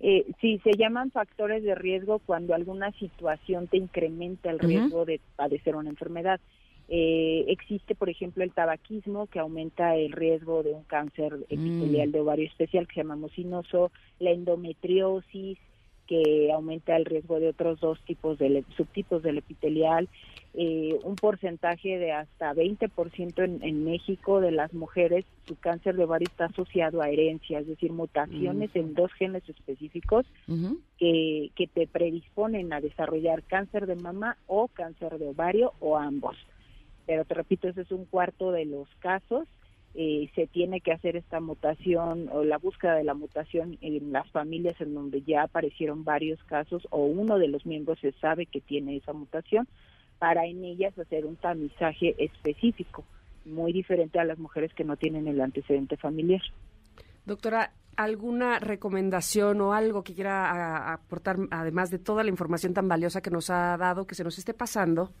[0.00, 5.20] Eh, sí, se llaman factores de riesgo cuando alguna situación te incrementa el riesgo de
[5.36, 6.40] padecer una enfermedad.
[6.90, 12.12] Eh, existe, por ejemplo, el tabaquismo que aumenta el riesgo de un cáncer epitelial mm.
[12.12, 15.58] de ovario especial que se llama mucinoso, la endometriosis,
[16.06, 20.08] que aumenta el riesgo de otros dos tipos de subtipos del epitelial.
[20.54, 26.04] Eh, un porcentaje de hasta 20% en, en México de las mujeres, su cáncer de
[26.04, 30.26] ovario está asociado a herencia, es decir, mutaciones en dos genes específicos
[30.98, 36.36] que, que te predisponen a desarrollar cáncer de mama o cáncer de ovario o ambos.
[37.06, 39.46] Pero te repito, ese es un cuarto de los casos.
[39.94, 44.30] Eh, se tiene que hacer esta mutación o la búsqueda de la mutación en las
[44.30, 48.60] familias en donde ya aparecieron varios casos o uno de los miembros se sabe que
[48.60, 49.66] tiene esa mutación
[50.18, 53.04] para en ellas hacer un tamizaje específico,
[53.44, 56.42] muy diferente a las mujeres que no tienen el antecedente familiar.
[57.24, 63.20] Doctora, ¿alguna recomendación o algo que quiera aportar, además de toda la información tan valiosa
[63.20, 65.12] que nos ha dado, que se nos esté pasando?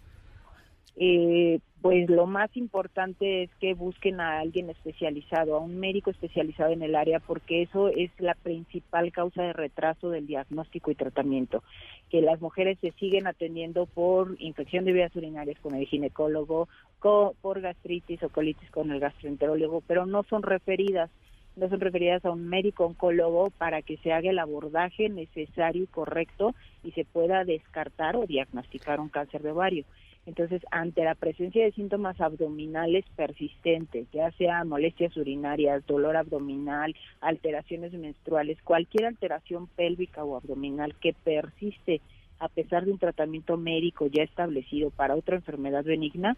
[1.00, 6.72] Eh, pues lo más importante es que busquen a alguien especializado, a un médico especializado
[6.72, 11.62] en el área, porque eso es la principal causa de retraso del diagnóstico y tratamiento.
[12.10, 16.68] Que las mujeres se siguen atendiendo por infección de vías urinarias con el ginecólogo,
[17.00, 21.10] por gastritis o colitis con el gastroenterólogo, pero no son referidas
[21.54, 25.86] no son referidas a un médico oncólogo para que se haga el abordaje necesario y
[25.88, 29.84] correcto y se pueda descartar o diagnosticar un cáncer de ovario.
[30.28, 37.94] Entonces, ante la presencia de síntomas abdominales persistentes, ya sea molestias urinarias, dolor abdominal, alteraciones
[37.94, 42.02] menstruales, cualquier alteración pélvica o abdominal que persiste
[42.40, 46.36] a pesar de un tratamiento médico ya establecido para otra enfermedad benigna,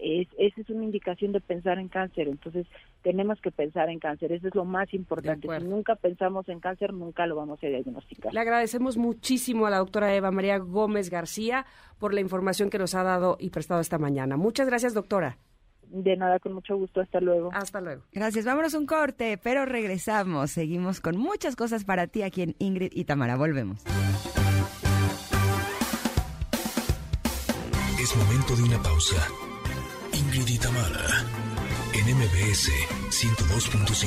[0.00, 2.28] es, esa es una indicación de pensar en cáncer.
[2.28, 2.66] Entonces,
[3.02, 4.32] tenemos que pensar en cáncer.
[4.32, 5.48] Eso es lo más importante.
[5.58, 8.32] Si nunca pensamos en cáncer, nunca lo vamos a diagnosticar.
[8.32, 11.66] Le agradecemos muchísimo a la doctora Eva María Gómez García
[11.98, 14.36] por la información que nos ha dado y prestado esta mañana.
[14.36, 15.38] Muchas gracias, doctora.
[15.90, 17.00] De nada, con mucho gusto.
[17.00, 17.50] Hasta luego.
[17.52, 18.02] Hasta luego.
[18.12, 18.44] Gracias.
[18.44, 20.50] Vámonos un corte, pero regresamos.
[20.50, 23.36] Seguimos con muchas cosas para ti aquí en Ingrid y Tamara.
[23.36, 23.84] Volvemos.
[28.00, 29.47] Es momento de una pausa.
[30.38, 30.58] Ingrid y
[31.98, 32.70] en MBS
[33.10, 34.06] 102.5.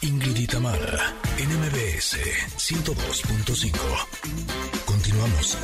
[0.00, 2.16] Ingrid y Tamara, en MBS
[2.56, 4.86] 102.5.
[4.86, 5.58] Continuamos.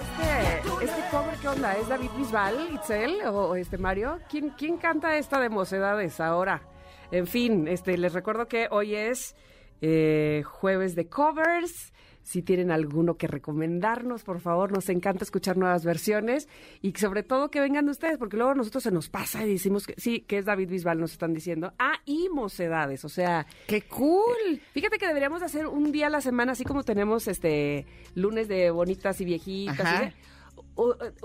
[0.00, 1.76] Este, este cover, ¿qué onda?
[1.76, 4.18] ¿Es David Bisbal, Itzel o, este Mario?
[4.28, 6.62] ¿Quién, ¿Quién canta esta de mocedades ahora?
[7.12, 9.36] En fin, este, les recuerdo que hoy es
[9.80, 11.92] eh, jueves de covers.
[12.28, 16.46] Si tienen alguno que recomendarnos, por favor, nos encanta escuchar nuevas versiones
[16.82, 19.86] y sobre todo que vengan de ustedes, porque luego nosotros se nos pasa y decimos
[19.86, 21.72] que sí, que es David Bisbal, nos están diciendo.
[21.78, 23.46] Ah, y mocedades, o sea.
[23.66, 24.60] ¡Qué cool!
[24.74, 28.72] Fíjate que deberíamos hacer un día a la semana, así como tenemos este lunes de
[28.72, 30.12] bonitas y viejitas.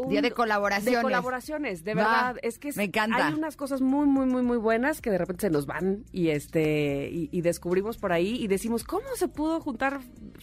[0.09, 0.95] Día de colaboraciones.
[0.95, 2.37] De colaboraciones, de verdad.
[2.41, 3.27] es que me encanta.
[3.27, 6.29] hay unas cosas muy, muy, muy, muy buenas que de repente se nos van y
[6.29, 9.99] este y, descubrimos por ahí y decimos, ¿cómo se pudo juntar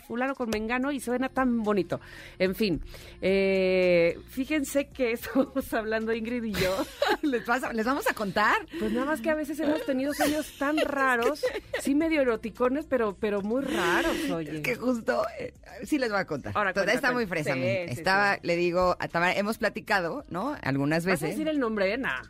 [0.07, 2.01] fulano con mengano y suena tan bonito?
[2.39, 2.83] En fin,
[3.23, 6.77] eh, fíjense que estamos hablando Ingrid y yo.
[7.23, 7.43] ¿Les,
[7.73, 8.67] ¿Les vamos a contar?
[8.79, 11.45] Pues nada más que a veces hemos tenido sueños tan raros,
[11.81, 14.63] sí medio eroticones, pero, pero muy raros, oye.
[14.63, 15.53] que justo, eh,
[15.85, 16.53] sí les voy a contar.
[16.55, 17.55] Ahora, Toda está muy fresa.
[17.57, 18.97] Estaba, le digo
[19.37, 20.57] hemos platicado, ¿no?
[20.63, 21.23] Algunas veces.
[21.23, 21.97] ¿Vas a decir el nombre?
[21.99, 22.23] Nah.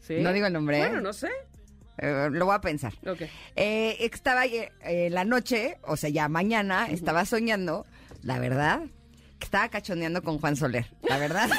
[0.00, 0.20] ¿Sí?
[0.20, 0.78] No digo el nombre.
[0.78, 1.30] Bueno, no sé.
[1.98, 2.92] Eh, lo voy a pensar.
[3.06, 3.30] Okay.
[3.54, 7.86] Eh, estaba eh, la noche, o sea, ya mañana, estaba soñando,
[8.22, 8.82] la verdad,
[9.38, 11.48] que estaba cachondeando con Juan Soler, la verdad.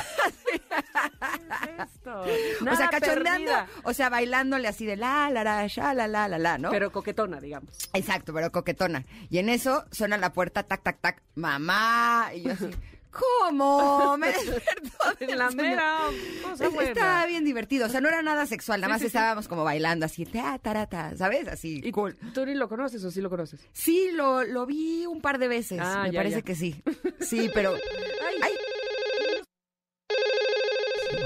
[2.05, 3.51] o sea, cachondeando,
[3.83, 6.69] o sea, bailándole así de la, la, la, ya, la, la, la, la, ¿no?
[6.69, 7.71] Pero coquetona, digamos.
[7.93, 9.05] Exacto, pero coquetona.
[9.29, 12.29] Y en eso suena la puerta, tac, tac, tac, mamá.
[12.35, 12.69] Y yo así,
[13.17, 14.17] ¿Cómo?
[14.17, 15.97] Me despertó de En la mera
[16.43, 16.89] cosa buena.
[16.91, 19.07] Estaba bien divertido, o sea, no era nada sexual, nada Sí, más sí, sí.
[19.07, 21.47] estábamos como bailando así, ta, tarata, ¿sabes?
[21.47, 22.15] Así, ¿Y cool.
[22.33, 23.59] tú ni lo conoces o sí lo conoces?
[23.73, 26.41] Sí, lo, lo vi un par de veces, Ah, me ya, parece ya.
[26.43, 26.81] que sí.
[27.19, 27.73] Sí, pero...
[27.73, 28.53] Ay,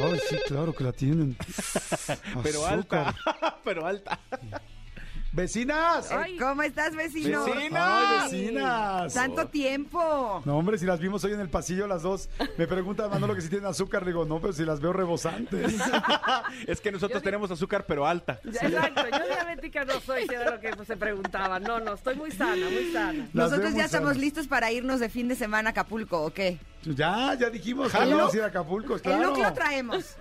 [0.04, 1.38] Ay, sí, claro que la tienen.
[2.44, 3.14] Pero alta,
[3.64, 4.20] pero alta.
[5.34, 6.12] ¡Vecinas!
[6.12, 6.36] Ay.
[6.38, 7.46] ¿Cómo estás, vecino?
[7.46, 7.78] Vecino.
[7.80, 9.14] ¡Ay, vecinas!
[9.14, 10.42] Tanto tiempo.
[10.44, 13.42] No, hombre, si las vimos hoy en el pasillo las dos, me pregunta Manolo que
[13.42, 15.76] si tienen azúcar, le digo, no, pero si las veo rebosantes.
[16.68, 18.40] Es que nosotros tenemos azúcar, pero alta.
[18.44, 21.60] Ya, Exacto, yo diabética no soy, si era lo que se preguntaba.
[21.60, 23.30] No, no, estoy muy sana, muy sana.
[23.34, 24.22] Las Nosotros ya estamos sanas.
[24.22, 26.60] listos para irnos de fin de semana a Acapulco, ¿o qué?
[26.84, 29.28] Ya, ya dijimos que vamos a ir a Acapulco, El claro.
[29.30, 30.16] núcleo traemos.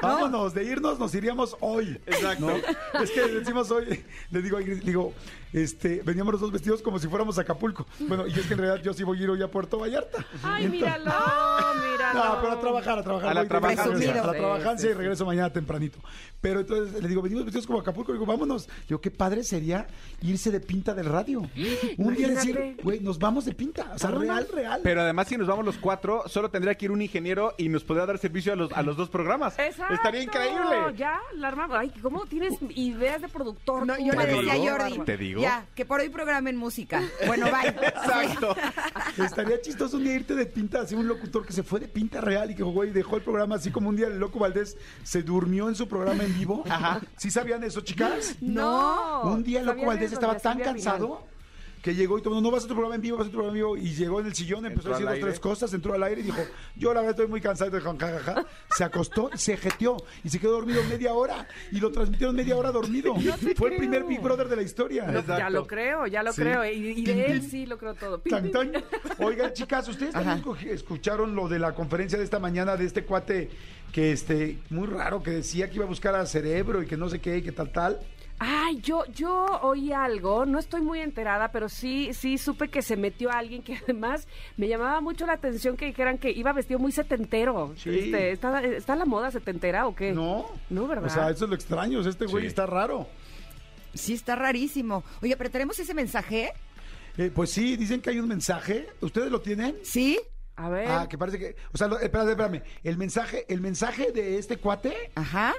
[0.00, 2.00] Vámonos, de irnos nos iríamos hoy.
[2.06, 2.46] Exacto.
[2.46, 3.00] ¿no?
[3.02, 5.12] Es que decimos hoy, le digo, le digo,
[5.56, 7.86] este, veníamos los dos vestidos como si fuéramos a Acapulco.
[8.00, 10.24] Bueno, y es que en realidad yo sí voy a ir hoy a Puerto Vallarta.
[10.42, 11.04] Ay, míralo,
[11.90, 12.24] míralo.
[12.24, 13.30] No, pero a trabajar, a trabajar.
[13.30, 14.22] A la trabajancia.
[14.22, 15.98] A la Sí, trabajancia y regreso mañana tempranito.
[16.42, 18.12] Pero entonces le digo, venimos vestidos como Acapulco.
[18.12, 18.68] Le digo, vámonos.
[18.86, 19.86] Digo, qué padre sería
[20.20, 21.40] irse de pinta del radio.
[21.96, 23.92] Un día decir, güey, nos vamos de pinta.
[23.94, 24.80] O sea, real, real.
[24.82, 27.82] Pero además, si nos vamos los cuatro, solo tendría que ir un ingeniero y nos
[27.82, 29.58] podría dar servicio a los, a los dos programas.
[29.58, 29.94] Exacto.
[29.94, 30.94] Estaría increíble.
[30.96, 31.78] Ya, la armamos.
[31.78, 33.86] Ay, ¿cómo tienes ideas de productor?
[33.86, 35.45] No, yo le decía a Jordi, te digo.
[35.46, 37.02] Ya, que por hoy programen música.
[37.26, 37.68] Bueno, bye.
[37.86, 38.56] Exacto.
[39.22, 42.20] Estaría chistoso un día irte de pinta, así un locutor que se fue de pinta
[42.20, 45.22] real y que güey dejó el programa así como un día el loco Valdés se
[45.22, 46.64] durmió en su programa en vivo.
[46.68, 47.00] Ajá.
[47.16, 48.36] ¿Sí sabían eso, chicas?
[48.40, 49.22] No.
[49.22, 50.14] un día el loco ¿Sabían Valdés eso?
[50.14, 51.08] estaba tan final.
[51.86, 53.56] Que llegó y todo, no vas a tu programa en vivo, vas a tu programa
[53.56, 55.94] en vivo y llegó en el sillón, empezó Entró a decir dos, tres cosas, entró
[55.94, 56.42] al aire y dijo,
[56.74, 58.46] yo la verdad estoy muy cansado, y dijo, ja, ja, ja.
[58.76, 62.56] se acostó y se jeteó y se quedó dormido media hora y lo transmitieron media
[62.56, 63.14] hora dormido.
[63.56, 64.02] Fue el primer.
[64.02, 65.06] Big Brother de la historia.
[65.06, 66.42] No, ya lo creo, ya lo Sí.
[66.42, 66.64] creo.
[66.64, 68.18] Y, de él sí lo creo todo.
[68.18, 68.50] Tan.
[69.20, 73.04] Oigan, chicas, ustedes también escu- escucharon lo de la conferencia de esta mañana de este
[73.04, 73.48] cuate
[73.92, 77.08] que este muy raro que decía que iba a buscar a cerebro y que no
[77.08, 78.00] sé qué y que tal tal.
[78.38, 82.96] Ay, yo, yo oí algo, no estoy muy enterada, pero sí, sí supe que se
[82.96, 86.78] metió a alguien que además me llamaba mucho la atención que dijeran que iba vestido
[86.78, 87.72] muy setentero.
[87.76, 87.90] Sí.
[87.98, 90.12] Este, ¿está, ¿Está la moda setentera o qué?
[90.12, 90.46] No.
[90.68, 91.06] No, ¿verdad?
[91.06, 92.00] O sea, eso es lo extraño.
[92.00, 92.48] Este güey Sí.
[92.48, 93.06] está raro.
[93.94, 95.02] Sí, está rarísimo.
[95.22, 96.52] Oye, pero tenemos ese mensaje.
[97.16, 98.86] Eh, pues sí, dicen que hay un mensaje.
[99.00, 99.74] ¿Ustedes lo tienen?
[99.82, 100.20] ¿Sí?
[100.56, 100.86] A ver.
[100.88, 101.56] Ah, que parece que.
[101.72, 102.62] O sea, lo- espérate, espérame.
[102.84, 104.94] El mensaje, el mensaje de este cuate.
[105.14, 105.54] Ajá.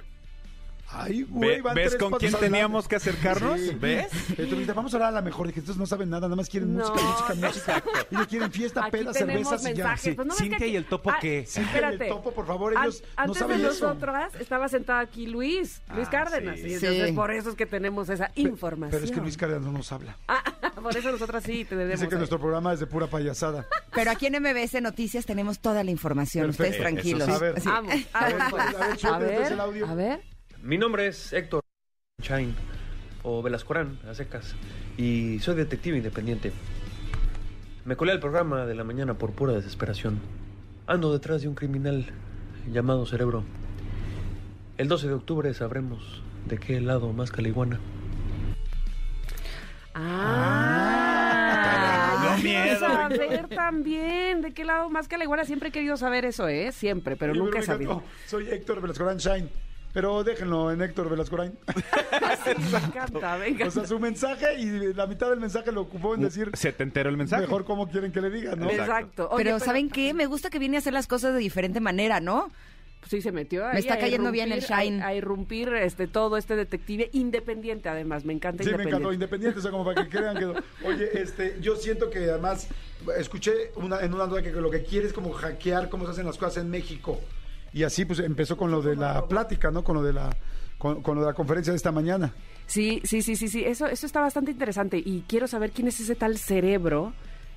[0.90, 3.60] Ay, güey, van ¿Ves tres con quién teníamos que acercarnos?
[3.60, 3.76] Sí.
[3.80, 4.08] ¿Ves?
[4.38, 5.48] Tú dijiste, vamos a hablar a la mejor.
[5.48, 7.48] Dije, estos no saben nada, nada más quieren No, música, música, no.
[7.48, 7.84] música.
[8.10, 9.84] Ellos quieren fiesta, Aquí peda, tenemos cervezas y ya.
[9.84, 10.02] mensajes.
[10.02, 10.12] Sí.
[10.14, 11.44] Pues no Cintia que y el topo, Ah, ¿qué?
[11.46, 12.04] Cintia y Espérate.
[12.06, 13.86] el topo, por favor, An- ellos no Antes saben de eso.
[13.88, 16.56] nosotras estaba sentado aquí Luis, Luis Ah, Cárdenas.
[16.60, 16.68] sí.
[16.68, 17.14] Y entonces Sí.
[17.14, 18.92] por eso es que tenemos esa información.
[18.92, 20.16] Pero es que Luis Cárdenas no nos habla.
[20.30, 20.42] Ah,
[20.82, 22.00] por eso nosotras sí te debemos.
[22.00, 23.68] Dice que nuestro programa es de pura payasada.
[23.94, 26.46] Pero aquí en MBS Noticias tenemos toda la información.
[26.46, 26.64] Perfecto.
[26.64, 27.26] Ustedes tranquilos.
[27.28, 27.32] Sí.
[27.34, 27.62] A ver.
[27.62, 27.68] Sí.
[27.68, 29.06] Vamos, A ver, pues.
[29.06, 29.18] a
[29.96, 30.22] ver,
[30.68, 31.62] Mi nombre es Héctor
[32.22, 32.54] Chain
[33.24, 34.54] o Velascorán a secas
[34.98, 36.52] y soy detective independiente.
[37.86, 40.20] Me colé al programa de la mañana por pura desesperación.
[40.86, 42.08] Ando detrás de un criminal
[42.70, 43.46] llamado Cerebro.
[44.78, 47.80] El 12 de octubre sabremos de qué lado más caliguana.
[49.96, 51.30] Ah,
[52.42, 52.80] quiero miedo.
[52.80, 55.46] saber también de qué lado más que la iguana.
[55.46, 56.74] Siempre he querido saber eso, ¿eh?
[56.74, 58.04] Siempre, pero nunca he sabido.
[58.26, 59.67] Soy Héctor Velascorán Shine.
[59.98, 61.58] Pero déjenlo en Héctor Velascorán.
[62.72, 63.66] Me encanta, venga.
[63.66, 66.84] O sea, su mensaje y la mitad del mensaje lo ocupó en decir Se te
[66.84, 67.42] enteró el mensaje.
[67.42, 68.70] mejor cómo quieren que le digan, ¿no?
[68.70, 69.28] Exacto.
[69.32, 70.14] Oye, pero, ¿saben qué?
[70.14, 72.52] Me gusta que viene a hacer las cosas de diferente manera, ¿no?
[73.10, 75.02] Sí, se metió ahí Me está a cayendo bien el irrumpir- Shine.
[75.02, 78.24] A, a irrumpir este, todo este detective independiente, además.
[78.24, 78.98] Me encanta Sí, me independiente.
[78.98, 80.46] encantó, independiente, o sea, como para que crean que...
[80.88, 82.68] Oye, este, yo siento que además,
[83.18, 86.28] escuché una, en una nota que lo que quiere es como hackear cómo se hacen
[86.28, 87.20] las cosas en México.
[87.74, 89.84] Y así pues empezó con lo de la plática, ¿no?
[89.84, 90.36] Con lo de la,
[90.78, 92.34] con, con lo de la conferencia de esta mañana.
[92.66, 93.64] Sí, sí, sí, sí, sí.
[93.64, 94.98] Eso, eso está bastante interesante.
[94.98, 97.14] Y quiero saber quién es ese tal cerebro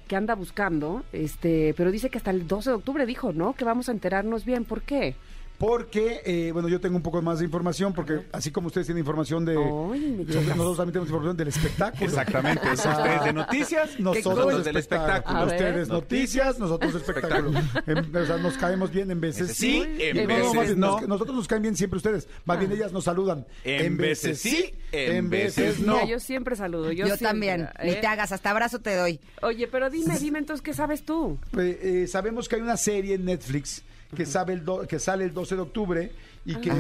[0.09, 1.05] que anda buscando.
[1.13, 3.55] Este, pero dice que hasta el 12 de octubre dijo, ¿no?
[3.55, 4.65] Que vamos a enterarnos bien.
[4.65, 5.17] ¿Por qué?
[5.61, 9.03] Porque, eh, bueno, yo tengo un poco más de información, porque así como ustedes tienen
[9.03, 9.59] información de...
[9.59, 12.07] Ay, nosotros también tenemos información del espectáculo.
[12.07, 12.77] Exactamente.
[12.79, 15.45] Sea, Ustedes de noticias, Nosotros del espectáculo.
[15.45, 17.61] Ustedes noticias, nosotros espectáculo.
[17.87, 19.55] En- o sea, nos caemos bien en veces.
[19.55, 20.99] sí, en no, no, más veces no.
[20.99, 22.27] nos- nosotros nos caen bien siempre ustedes.
[22.47, 23.47] Más bien ellas nos saludan.
[23.63, 25.93] En veces sí, en veces no.
[25.97, 26.91] Mira, yo siempre saludo.
[26.91, 27.61] Yo, Yo, siempre, también.
[27.81, 27.85] ¿eh?
[27.85, 29.21] Ni te hagas, hasta abrazo te doy.
[29.43, 31.37] Oye, pero dime, dime entonces, ¿qué sabes tú?
[31.59, 33.83] Eh, eh, sabemos que hay una serie en Netflix
[34.15, 36.13] que, sabe el do- que sale el 12 de octubre
[36.45, 36.73] y que,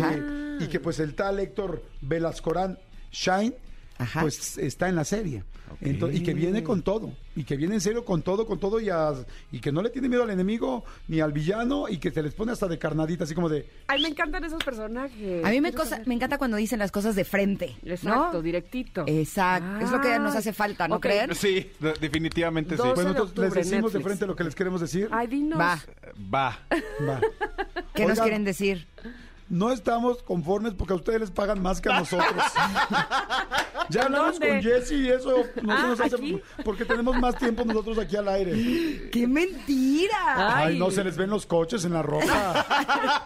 [0.60, 2.78] y que pues el tal Héctor Velascorán
[3.12, 3.54] Shine
[3.98, 4.20] Ajá.
[4.22, 5.44] pues está en la serie.
[5.80, 8.90] Y que viene con todo, y que viene en serio con todo, con todo, y,
[8.90, 9.14] a-
[9.50, 12.34] y que no le tiene miedo al enemigo ni al villano, y que se les
[12.34, 15.44] pone hasta de carnadita, así como de, Ay, me encantan esos personajes.
[15.44, 17.76] A mí me, cosa- encanta cuando dicen las cosas de frente.
[17.82, 17.92] ¿no?
[17.92, 19.04] Exacto, directito.
[19.06, 19.84] Exacto.
[19.86, 21.02] Es lo que nos hace falta, ¿no Ok.
[21.02, 21.34] creen?
[21.34, 22.82] Sí, de- definitivamente sí.
[22.82, 25.08] 12 bueno, de entonces les decimos de frente lo que les queremos decir.
[25.10, 25.58] Ay, dinos.
[25.58, 25.78] Va.
[26.32, 26.58] Va.
[27.08, 27.20] Va.
[27.94, 28.86] ¿Qué nos quieren decir?
[29.48, 32.30] No estamos conformes porque a ustedes les pagan más que a nosotros.
[33.88, 34.48] ya hablamos ¿Dónde?
[34.48, 36.40] con Jesse y eso no se Ah, nos hace ¿aquí?
[36.64, 39.08] porque tenemos más tiempo nosotros aquí al aire.
[39.10, 40.16] ¡Qué mentira!
[40.58, 40.78] Ay, Ay.
[40.78, 42.66] no se les ven los coches en la ropa.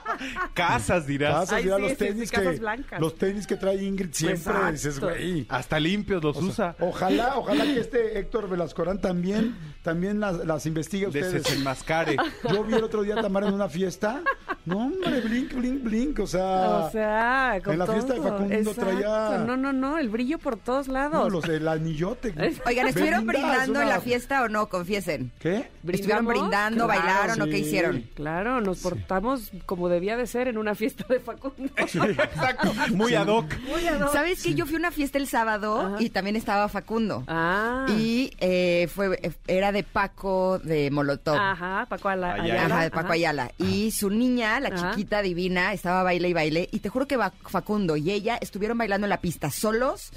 [0.54, 1.34] Casas, dirás.
[1.50, 3.00] Casas, Ay, mira sí, los sí, sí, tenis casas que blancas.
[3.00, 4.72] los tenis que trae Ingrid siempre Exacto.
[4.72, 5.46] dices, güey.
[5.48, 6.76] Hasta limpios los O sea, usa.
[6.80, 11.32] ojalá, ojalá que este Héctor Velascorán también, también las, las investigue a ustedes.
[11.32, 12.16] Desenmascare.
[12.52, 14.22] Yo vi el otro día a Tamara en una fiesta.
[14.64, 16.18] No, hombre, blink, blink, blink.
[16.20, 18.20] O sea, O sea, con en la fiesta de.
[18.20, 18.80] Facundo Exacto.
[18.80, 21.32] traía- No, no, no, el brillo por todos no, lados.
[21.32, 22.34] los del anillote.
[22.66, 24.68] Oigan, ¿estuvieron Belinda es brindando en una- la fiesta o no?
[24.68, 25.32] Confiesen.
[25.38, 25.68] ¿Qué?
[25.86, 26.26] ¿Estuvieron ¿Brindamos?
[26.26, 27.62] brindando, Claro, bailaron o qué sí.
[27.62, 28.04] hicieron?
[28.14, 31.72] Claro, nos portamos como debía de ser en una fiesta de Facundo.
[31.76, 32.72] Exacto.
[32.94, 33.46] Muy ad hoc.
[33.68, 34.12] Muy ad hoc.
[34.12, 35.96] ¿Sabes que Yo fui a una fiesta el sábado Ajá.
[36.00, 37.24] y también estaba Facundo.
[37.28, 37.86] Ah.
[37.88, 41.36] Y eh, fue era de Paco de Molotov.
[41.36, 42.44] Ajá, Paco Ala- Ayala.
[42.54, 42.74] Ayala.
[42.74, 43.14] Ajá, de Paco Ajá.
[43.14, 43.50] Ayala.
[43.58, 44.90] Y su niña, la Ajá.
[44.90, 46.68] chiquita divina, estaba baile y baile.
[46.72, 50.10] Y te juro que va- Facundo y ella estuvieron bailando en la pista solos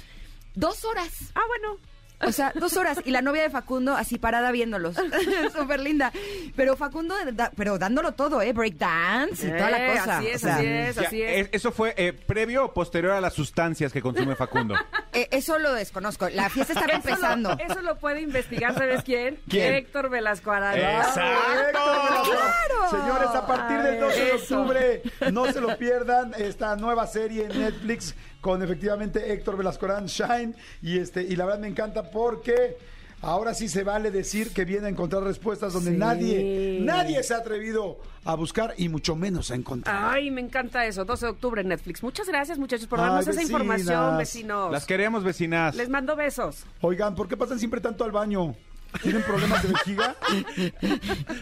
[0.54, 1.08] dos horas.
[1.34, 1.78] Ah, bueno.
[2.20, 2.98] O sea, dos horas.
[3.04, 4.96] Y la novia de Facundo así parada viéndolos.
[5.56, 6.10] Súper linda.
[6.56, 8.52] Pero Facundo, da- pero dándolo todo, ¿eh?
[8.52, 10.18] Break dance y toda la Eh, cosa.
[10.18, 11.46] Así es, O sea, así es, así es.
[11.46, 14.74] es- ¿Eso fue eh, previo o posterior a las sustancias que consume Facundo?
[15.12, 16.28] eh, eso lo desconozco.
[16.30, 17.56] La fiesta estaba Eso lo- empezando.
[17.60, 19.38] Eso lo puede investigar, ¿sabes quién?
[19.48, 19.74] ¿Quién?
[19.74, 20.98] Héctor Velasco Arana.
[20.98, 21.78] Exacto.
[22.24, 22.90] ¡Claro!
[22.90, 24.60] Señores, a partir del 12 de Eso.
[24.60, 30.54] octubre, no se lo pierdan, esta nueva serie en Netflix con efectivamente Héctor Velascorán Shine.
[30.82, 32.76] Y este, y la verdad me encanta porque
[33.20, 35.96] ahora sí se vale decir que viene a encontrar respuestas donde Sí.
[35.96, 40.14] nadie, nadie se ha atrevido a buscar y mucho menos a encontrar.
[40.14, 41.04] Ay, me encanta eso.
[41.04, 42.02] 12 de octubre en Netflix.
[42.02, 43.50] Muchas gracias, muchachos, por Ay, darnos esa vecinas.
[43.50, 44.70] información, vecinos.
[44.72, 45.74] Las queremos, vecinas.
[45.74, 46.64] Les mando besos.
[46.80, 48.54] Oigan, ¿por qué pasan siempre tanto al baño?
[49.02, 50.16] ¿Tienen problemas de vejiga?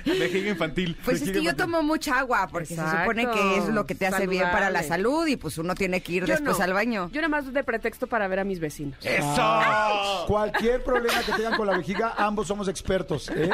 [0.05, 0.97] Vejiga infantil.
[1.05, 4.07] Pues es que yo tomo mucha agua porque se supone que es lo que te
[4.07, 6.65] hace bien para la salud y pues uno tiene que ir Yo después no.
[6.65, 7.11] al baño.
[7.13, 8.99] Yo nada más de pretexto para ver a mis vecinos.
[9.05, 10.25] ¡Eso!
[10.27, 13.31] Cualquier problema que tengan con la vejiga, ambos somos expertos.
[13.35, 13.51] ¿eh?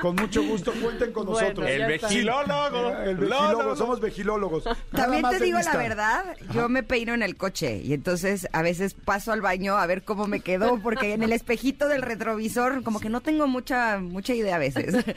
[0.00, 1.68] Con mucho gusto, cuenten con Bueno, nosotros.
[1.70, 2.08] El está.
[2.08, 2.88] vegilólogo.
[3.04, 4.64] El vegilólogo, somos vegilólogos.
[4.64, 8.62] Nada También te digo la verdad, yo me peino en el coche y entonces a
[8.62, 12.82] veces paso al baño a ver cómo me quedó porque en el espejito del retrovisor
[12.82, 15.04] como que no tengo mucha mucha idea a veces.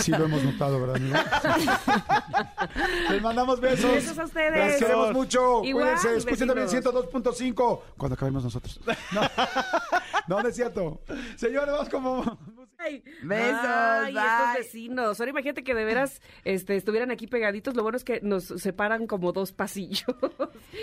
[0.00, 0.96] Sí, lo hemos notado, ¿verdad?
[0.96, 1.16] amigo?
[3.10, 3.90] Les mandamos besos.
[3.92, 4.72] Besos a ustedes.
[4.72, 5.62] Las queremos mucho.
[5.64, 6.16] Igual, Cuídense.
[6.16, 6.94] Escuchen también vecinos.
[7.12, 8.80] 102.5 cuando acabemos nosotros.
[9.12, 9.20] No.
[10.28, 11.00] no, no es cierto.
[11.36, 12.38] Señores, vamos como...
[12.76, 14.22] Ay, Besos, ay, bye.
[14.22, 15.20] estos vecinos.
[15.20, 17.74] Ahora imagínate que de veras este, estuvieran aquí pegaditos.
[17.74, 20.04] Lo bueno es que nos separan como dos pasillos.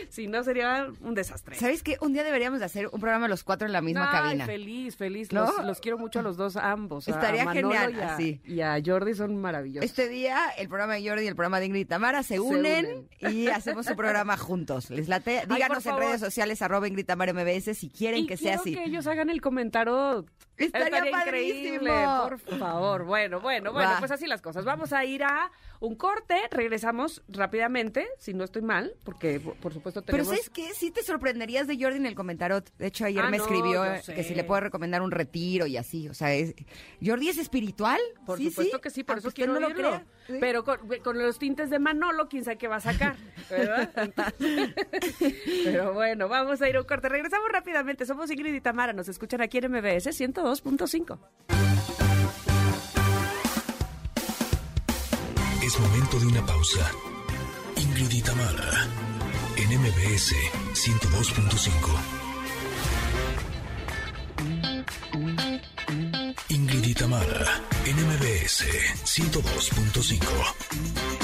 [0.10, 1.58] si no, sería un desastre.
[1.58, 1.98] ¿Sabes qué?
[2.02, 4.46] Un día deberíamos de hacer un programa los cuatro en la misma Ay, cabina.
[4.46, 5.32] feliz, feliz.
[5.32, 5.46] ¿No?
[5.46, 7.08] Los, los quiero mucho a los dos, ambos.
[7.08, 8.42] a Estaría Manolo genial, y a, así.
[8.46, 9.86] Y a Jordi son maravillosos.
[9.90, 13.08] Este día el programa de Jordi y el programa de Ingrid y Tamara se unen,
[13.20, 14.90] y hacemos su programa juntos.
[14.90, 15.44] Les late.
[15.48, 16.00] Díganos en favor.
[16.06, 18.74] redes sociales arroba Ingrid Tamara MBS si quieren y que sea así.
[18.76, 20.26] que ellos hagan el comentario.
[20.58, 22.30] Estaría increíble, padrísimo.
[22.30, 23.06] por favor.
[23.06, 24.00] Bueno, bueno, bueno, Va.
[24.00, 24.64] pues así las cosas.
[24.64, 25.50] Vamos a ir a
[25.80, 30.36] un corte, regresamos rápidamente, si no estoy mal, porque por, supuesto Pero tenemos...
[30.36, 30.72] ¿sabes qué?
[30.76, 32.62] Sí te sorprenderías de Jordi en el comentario.
[32.78, 35.78] De hecho, ayer Ah, me no, escribió que si le puede recomendar un retiro y
[35.78, 36.08] así.
[36.12, 36.54] O sea, es...
[37.04, 38.00] ¿Jordi es espiritual?
[38.26, 38.82] Por Sí, supuesto sí.
[38.82, 39.90] que sí, por Aunque eso quiero no lo oírlo.
[39.90, 40.06] crea.
[40.28, 40.34] Sí.
[40.40, 43.16] Pero con, con los tintes de Manolo, quién sabe qué va a sacar,
[43.50, 43.90] ¿verdad?
[43.96, 44.74] Entonces-
[45.64, 47.10] Pero bueno, vamos a ir a un corte.
[47.10, 48.06] Regresamos rápidamente.
[48.06, 48.94] Somos Ingrid y Tamara.
[48.94, 51.18] Nos escuchan aquí en MBS 102.5.
[55.64, 56.92] Es momento de una pausa.
[57.78, 58.86] Ingrid y Tamara,
[59.58, 60.36] en MBS
[60.74, 61.98] 102.5.
[66.92, 68.66] Ingrid y Tamara, en MBS
[69.06, 70.20] 102.5.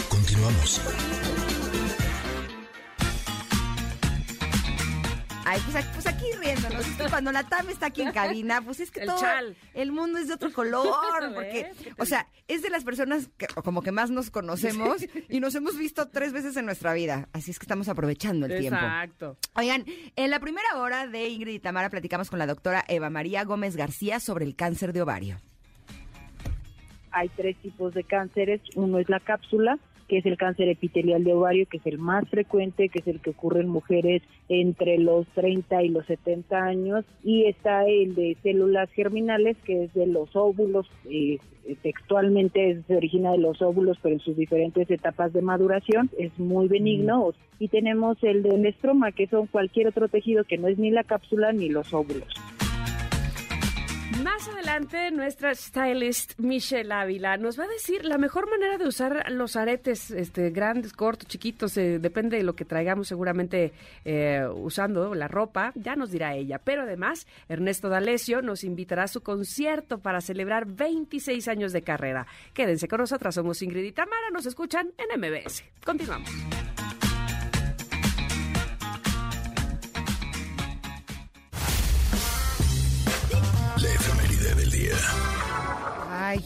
[0.07, 0.82] Continuamos.
[5.43, 6.88] Ay, pues aquí, pues aquí riéndonos.
[6.88, 9.55] Es que cuando la Tam está aquí en cabina, pues es que El todo chal.
[9.74, 11.34] el mundo es de otro color.
[11.34, 14.97] Porque, o sea, es de las personas que como que más nos conocemos
[15.30, 17.28] y nos hemos visto tres veces en nuestra vida.
[17.34, 18.80] Así es que estamos aprovechando el tiempo.
[18.80, 19.38] Exacto.
[19.55, 23.43] Oigan, en la primera hora de Ingrid y Tamara platicamos con la doctora Eva María
[23.43, 25.41] Gómez García sobre el cáncer de ovario.
[27.18, 28.61] Hay tres tipos de cánceres.
[28.76, 32.30] Uno es la cápsula, que es el cáncer epitelial de ovario, que es el más
[32.30, 37.05] frecuente, que es el que ocurre en mujeres entre los 30 y los 70 años,
[37.24, 41.39] y está el de células germinales, que es de los óvulos, eh,
[41.82, 46.68] textualmente se origina de los óvulos, pero en sus diferentes etapas de maduración, es muy
[46.68, 50.91] benigno, y tenemos el del estroma, que son cualquier otro tejido que no es ni
[50.91, 52.34] la cápsula ni los óvulos.
[54.24, 59.32] Más adelante, nuestra stylist Michelle Ávila nos va a decir la mejor manera de usar
[59.32, 63.74] los aretes este, grandes, cortos, chiquitos, eh, depende de lo que traigamos seguramente
[64.05, 66.60] eh, usando la ropa, ya nos dirá ella.
[66.60, 72.28] Pero además, Ernesto D'Alessio nos invitará a su concierto para celebrar 26 años de carrera.
[72.53, 75.64] Quédense con nosotras, somos Ingrid y Tamara, nos escuchan en MBS.
[75.86, 76.30] Continuamos.
[86.28, 86.44] Ay,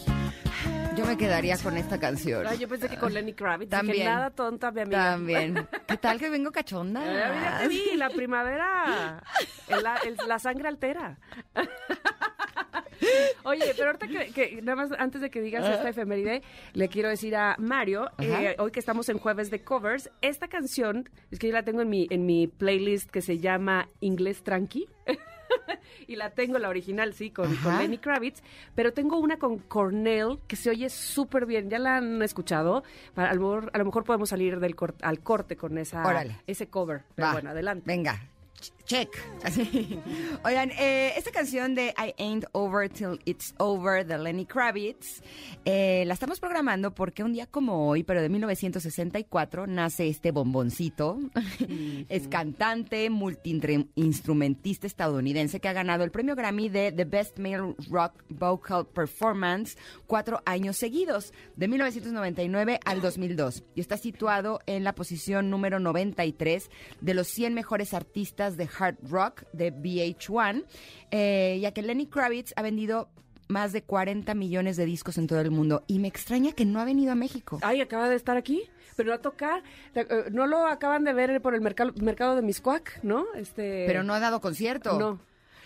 [0.95, 2.45] yo me quedaría con esta canción.
[2.45, 3.69] Ay, yo pensé que con Lenny Kravitz.
[3.71, 4.05] dije, También.
[4.05, 5.11] nada tonta, mi amiga.
[5.11, 5.67] También.
[5.87, 7.57] ¿Qué tal que vengo Eh, cachonda?
[7.61, 9.23] te vi, la primavera,
[9.69, 11.17] el- la, el- la sangre altera.
[13.43, 17.09] Oye, pero ahorita que, que nada más antes de que digas esta efeméride, le quiero
[17.09, 21.47] decir a Mario, eh, hoy que estamos en jueves de covers, esta canción, es que
[21.47, 24.87] yo la tengo en mi, en mi playlist que se llama Inglés Tranqui.
[26.07, 27.55] y la tengo, la original, sí, con.
[27.79, 28.41] Lenny Kravitz,
[28.75, 31.69] pero tengo una con Cornell que se oye súper bien.
[31.69, 32.83] ¿Ya la han escuchado?
[33.13, 36.05] Para- a, lo mejor, a lo mejor podemos salir del cor- al corte con esa,
[36.05, 36.37] Órale.
[36.47, 37.03] ese cover.
[37.15, 37.83] Pero Va, bueno, adelante.
[37.85, 38.19] Venga.
[38.61, 39.09] Ch- Check.
[40.43, 45.21] Oigan, eh, esta canción de I Ain't Over Till It's Over de Lenny Kravitz
[45.65, 51.19] eh, la estamos programando porque un día como hoy, pero de 1964, nace este bomboncito.
[52.09, 58.23] es cantante, multiinstrumentista estadounidense que ha ganado el premio Grammy de The Best Male Rock
[58.29, 63.63] Vocal Performance cuatro años seguidos, de 1999 al 2002.
[63.75, 68.97] Y está situado en la posición número 93 de los 100 mejores artistas de hard
[69.09, 70.65] rock de VH1,
[71.11, 73.09] eh, ya que Lenny Kravitz ha vendido
[73.47, 75.83] más de 40 millones de discos en todo el mundo.
[75.87, 77.59] Y me extraña que no ha venido a México.
[77.63, 78.63] Ay, acaba de estar aquí,
[78.95, 79.61] pero no a tocar.
[79.95, 83.25] Eh, No lo acaban de ver por el mercado, mercado de Miscuac, ¿no?
[83.35, 84.97] Este, Pero no ha dado concierto.
[84.97, 85.19] No.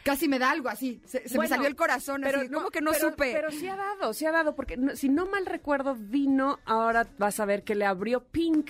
[0.03, 1.01] Casi me da algo así.
[1.05, 2.47] Se, se me salió el corazón así.
[2.49, 3.31] ¿Cómo que no pero- supe?
[3.33, 7.07] Pero sí ha dado, sí ha dado, porque no- si no mal recuerdo, vino, ahora
[7.17, 8.69] vas a ver que le abrió Pink.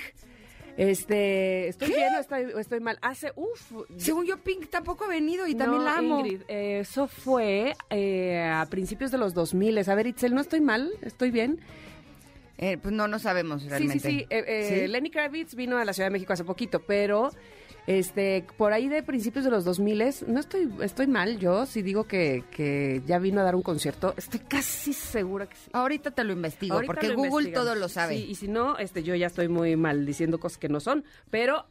[0.77, 2.97] Este, ¿estoy bien o estoy, o estoy mal?
[3.01, 3.71] Hace, uff.
[3.97, 6.19] Según yo, Pink tampoco ha venido y también la amo.
[6.19, 9.77] Ingrid, eh, eso fue eh, a principios de los 2000.
[9.89, 10.91] A ver, Itzel, ¿no estoy mal?
[11.01, 11.61] ¿Estoy bien?
[12.57, 13.99] Eh, pues no, no sabemos realmente.
[13.99, 14.27] Sí, sí, sí.
[14.29, 14.87] Eh, eh, ¿Sí?
[14.87, 17.31] Lenny Kravitz vino a la Ciudad de México hace poquito, pero
[17.87, 19.95] este por ahí de principios de los 2000
[20.27, 24.13] no estoy estoy mal yo si digo que, que ya vino a dar un concierto.
[24.17, 25.69] Estoy casi segura que sí.
[25.73, 27.65] Ahorita te lo investigo, Ahorita porque lo Google investigamos.
[27.65, 28.17] todo lo sabe.
[28.17, 31.03] Sí, y si no, este yo ya estoy muy mal diciendo cosas que no son,
[31.29, 31.65] pero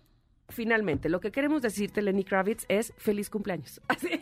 [0.48, 3.80] finalmente lo que queremos decirte Lenny Kravitz es feliz cumpleaños.
[3.88, 4.08] Así.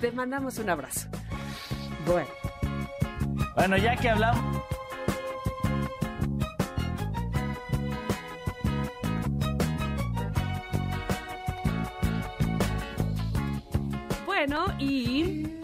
[0.00, 1.08] Te mandamos un abrazo.
[2.06, 2.28] Bueno.
[3.54, 4.62] Bueno, ya que hablamos.
[14.40, 15.59] Bueno, y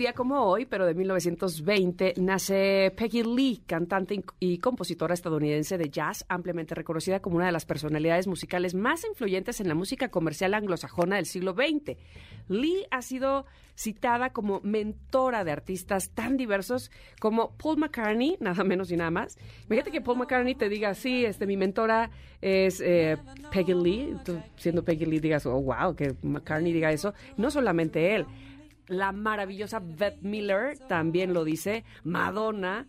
[0.00, 6.24] día como hoy, pero de 1920, nace Peggy Lee, cantante y- compositora estadounidense de jazz,
[6.28, 11.16] ampliamente reconocida como una de las personalidades musicales más influyentes en la música comercial anglosajona
[11.16, 11.96] del siglo XX.
[12.48, 16.90] Lee ha sido citada como mentora de artistas tan diversos
[17.20, 19.38] como Paul McCartney, nada menos y nada más.
[19.66, 23.16] Imagínate que Paul McCartney te diga, sí, este, mi mentora es eh,
[23.52, 27.14] Peggy Lee, tú siendo Peggy Lee digas, oh, wow, que McCartney diga eso.
[27.36, 28.26] No solamente él,
[28.90, 32.86] la maravillosa Beth Miller también lo dice, Madonna,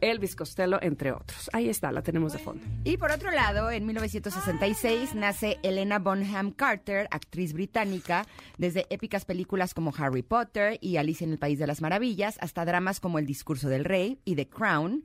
[0.00, 1.48] Elvis Costello, entre otros.
[1.52, 2.64] Ahí está, la tenemos de fondo.
[2.84, 8.26] Y por otro lado, en 1966 nace Elena Bonham Carter, actriz británica,
[8.58, 12.64] desde épicas películas como Harry Potter y Alicia en el País de las Maravillas, hasta
[12.64, 15.04] dramas como El Discurso del Rey y The Crown.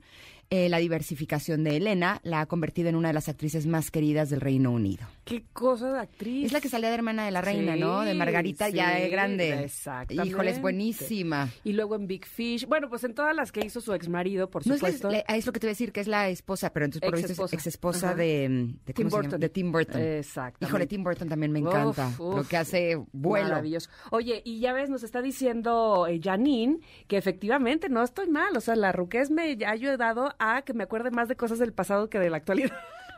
[0.50, 4.30] Eh, la diversificación de Elena la ha convertido en una de las actrices más queridas
[4.30, 5.06] del Reino Unido.
[5.26, 6.46] Qué cosa de actriz.
[6.46, 8.00] Es la que salía de hermana de la reina, Sí, ¿no?
[8.00, 9.64] De Margarita ya de grande.
[9.64, 10.26] exactamente.
[10.30, 11.50] Híjole, es buenísima.
[11.64, 12.66] Y luego en Big Fish.
[12.66, 15.10] Bueno, pues en todas las que hizo su ex marido, por No es, la- supuesto.
[15.10, 17.10] la- es lo que te voy a decir, que es la esposa, pero entonces por
[17.12, 17.56] lo visto es Ex-esposa.
[17.56, 19.08] ex esposa de, de, Tim.
[19.10, 19.40] Burton.
[19.40, 20.00] de Tim Burton.
[20.00, 20.64] Exactamente.
[20.64, 22.08] Híjole, Tim Burton también me Uf, encanta.
[22.18, 22.36] uf.
[22.36, 23.48] lo que hace vuelo.
[23.50, 23.90] Maravilloso.
[24.12, 28.56] Oye, y ya ves, nos está diciendo eh, Janine que efectivamente no estoy mal.
[28.56, 30.34] O sea, la ruquez me ha ayudado
[30.64, 32.76] que me acuerde más de cosas del pasado que de la actualidad.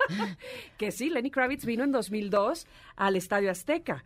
[0.79, 2.67] que sí, Lenny Kravitz vino en 2002
[2.97, 4.05] al Estadio Azteca.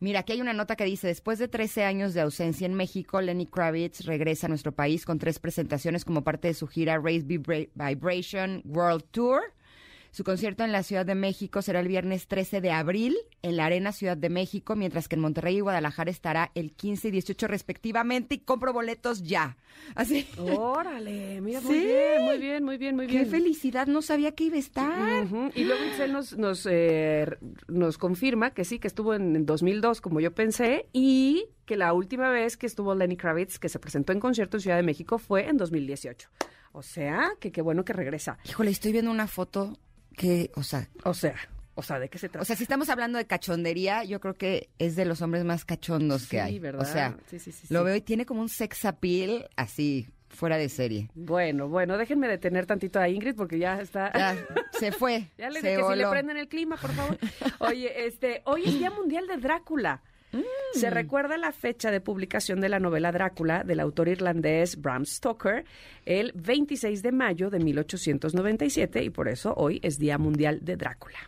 [0.00, 3.20] Mira, aquí hay una nota que dice, después de 13 años de ausencia en México,
[3.22, 7.26] Lenny Kravitz regresa a nuestro país con tres presentaciones como parte de su gira Raise
[7.26, 9.40] Vibra- Vibration World Tour.
[10.14, 13.64] Su concierto en la Ciudad de México será el viernes 13 de abril en la
[13.66, 17.48] Arena Ciudad de México, mientras que en Monterrey y Guadalajara estará el 15 y 18
[17.48, 19.56] respectivamente y compro boletos ya.
[19.96, 20.28] Así.
[20.38, 21.84] Órale, mira, muy Sí.
[21.84, 23.28] bien, muy bien, muy bien, muy Qué bien.
[23.28, 25.26] felicidad, no sabía que iba a estar.
[25.56, 27.26] Y luego Itzel nos, nos, eh,
[27.66, 31.92] nos confirma que sí, que estuvo en, en 2002, como yo pensé, y que la
[31.92, 35.18] última vez que estuvo Lenny Kravitz, que se presentó en concierto en Ciudad de México,
[35.18, 36.28] fue en 2018.
[36.70, 38.38] O sea, que qué bueno que regresa.
[38.48, 39.76] Híjole, estoy viendo una foto
[40.16, 41.34] que, o sea, O sea,
[41.74, 42.42] o sea, ¿de qué se trata?
[42.42, 45.64] O sea, si estamos hablando de cachondería, yo creo que es de los hombres más
[45.64, 46.58] cachondos que Sí, hay.
[46.58, 46.82] ¿verdad?
[46.82, 50.56] O sea, Sí, sí, sí, lo veo y tiene como un sex appeal así, fuera
[50.56, 51.10] de serie.
[51.14, 54.12] Bueno, bueno, déjenme detener tantito a Ingrid porque ya está...
[54.12, 54.36] Ya,
[54.78, 55.28] se fue.
[55.36, 57.18] Ya le dije que si le prenden el clima, por favor.
[57.58, 60.02] Oye, este, hoy es Día Mundial de Drácula.
[60.72, 65.64] Se recuerda la fecha de publicación de la novela Drácula del autor irlandés Bram Stoker
[66.04, 71.18] el 26 de mayo de 1897 y por eso hoy es Día Mundial de Drácula.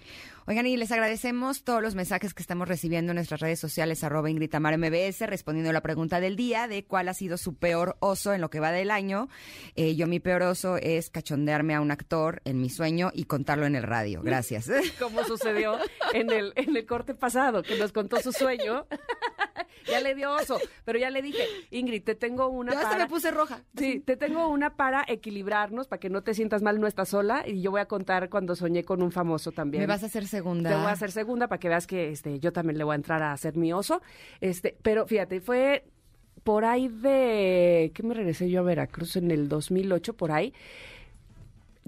[0.48, 4.30] Oigan, y les agradecemos todos los mensajes que estamos recibiendo en nuestras redes sociales, arroba
[4.30, 8.32] Ingrid MBS, respondiendo a la pregunta del día de cuál ha sido su peor oso
[8.32, 9.28] en lo que va del año.
[9.74, 13.66] Eh, yo mi peor oso es cachondearme a un actor en mi sueño y contarlo
[13.66, 14.22] en el radio.
[14.22, 14.70] Gracias.
[15.00, 15.78] Como sucedió
[16.12, 18.86] en el, en el corte pasado, que nos contó su sueño.
[19.88, 23.06] ya le dio oso, pero ya le dije, Ingrid, te tengo una Yo hasta me
[23.06, 23.62] puse roja.
[23.76, 27.44] Sí, te tengo una para equilibrarnos, para que no te sientas mal, no estás sola.
[27.46, 29.82] Y yo voy a contar cuando soñé con un famoso también.
[29.82, 30.70] Me vas a hacer segunda.
[30.70, 32.96] Te voy a hacer segunda para que veas que este, yo también le voy a
[32.96, 34.02] entrar a hacer mi oso.
[34.40, 35.84] Este, pero fíjate, fue
[36.44, 37.90] por ahí de.
[37.94, 40.14] ¿Qué me regresé yo a Veracruz en el 2008?
[40.14, 40.54] Por ahí.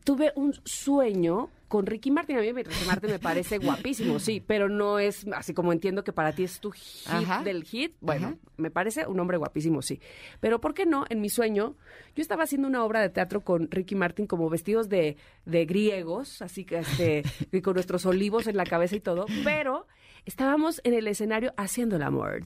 [0.05, 2.39] Tuve un sueño con Ricky Martin.
[2.39, 6.12] A mí Ricky Martin me parece guapísimo, sí, pero no es así como entiendo que
[6.12, 7.43] para ti es tu hit Ajá.
[7.43, 7.95] del hit.
[8.01, 8.37] Bueno, Ajá.
[8.57, 10.01] me parece un hombre guapísimo, sí.
[10.41, 11.05] Pero ¿por qué no?
[11.09, 11.77] En mi sueño,
[12.16, 16.43] yo estaba haciendo una obra de teatro con Ricky Martin como vestidos de, de griegos,
[16.43, 19.87] así que este, y con nuestros olivos en la cabeza y todo, pero
[20.25, 22.43] estábamos en el escenario haciendo el amor.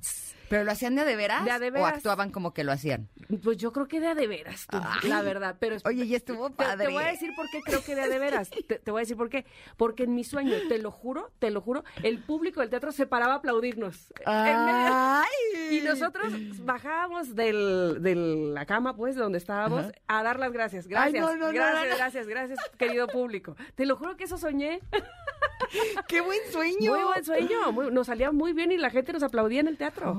[0.53, 1.46] ¿Pero lo hacían de a de veras?
[1.46, 3.09] De a de ¿O actuaban como que lo hacían?
[3.42, 4.78] Pues yo creo que de a de veras, tú,
[5.09, 5.57] la verdad.
[5.59, 6.88] Pero Oye, y estuvo padre.
[6.88, 8.50] Te, voy a decir por qué creo que de a de veras.
[8.50, 9.46] Te, te voy a decir por qué.
[9.78, 13.07] Porque en mi sueño, te lo juro, te lo juro, el público del teatro se
[13.07, 14.12] paraba a aplaudirnos.
[14.26, 15.24] ¡Ay!
[15.70, 16.34] Y nosotros
[16.66, 20.86] bajábamos del, de la cama, pues, de donde estábamos, a dar las gracias.
[20.86, 23.57] Gracias, Ay, no, no, gracias, no, gracias, gracias, querido público.
[23.74, 24.80] Te lo juro que eso soñé.
[26.09, 26.92] ¡Qué buen sueño!
[26.92, 27.72] Muy buen sueño.
[27.72, 30.14] muy- nos salía muy bien y la gente nos aplaudía en el teatro.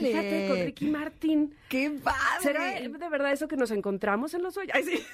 [0.00, 0.10] ¡Órale!
[0.12, 1.54] Fíjate, con Ricky Martin.
[1.68, 2.18] ¡Qué padre!
[2.42, 4.74] ¿Será de verdad eso que nos encontramos en los sueños?
[4.74, 5.02] Ay, sí.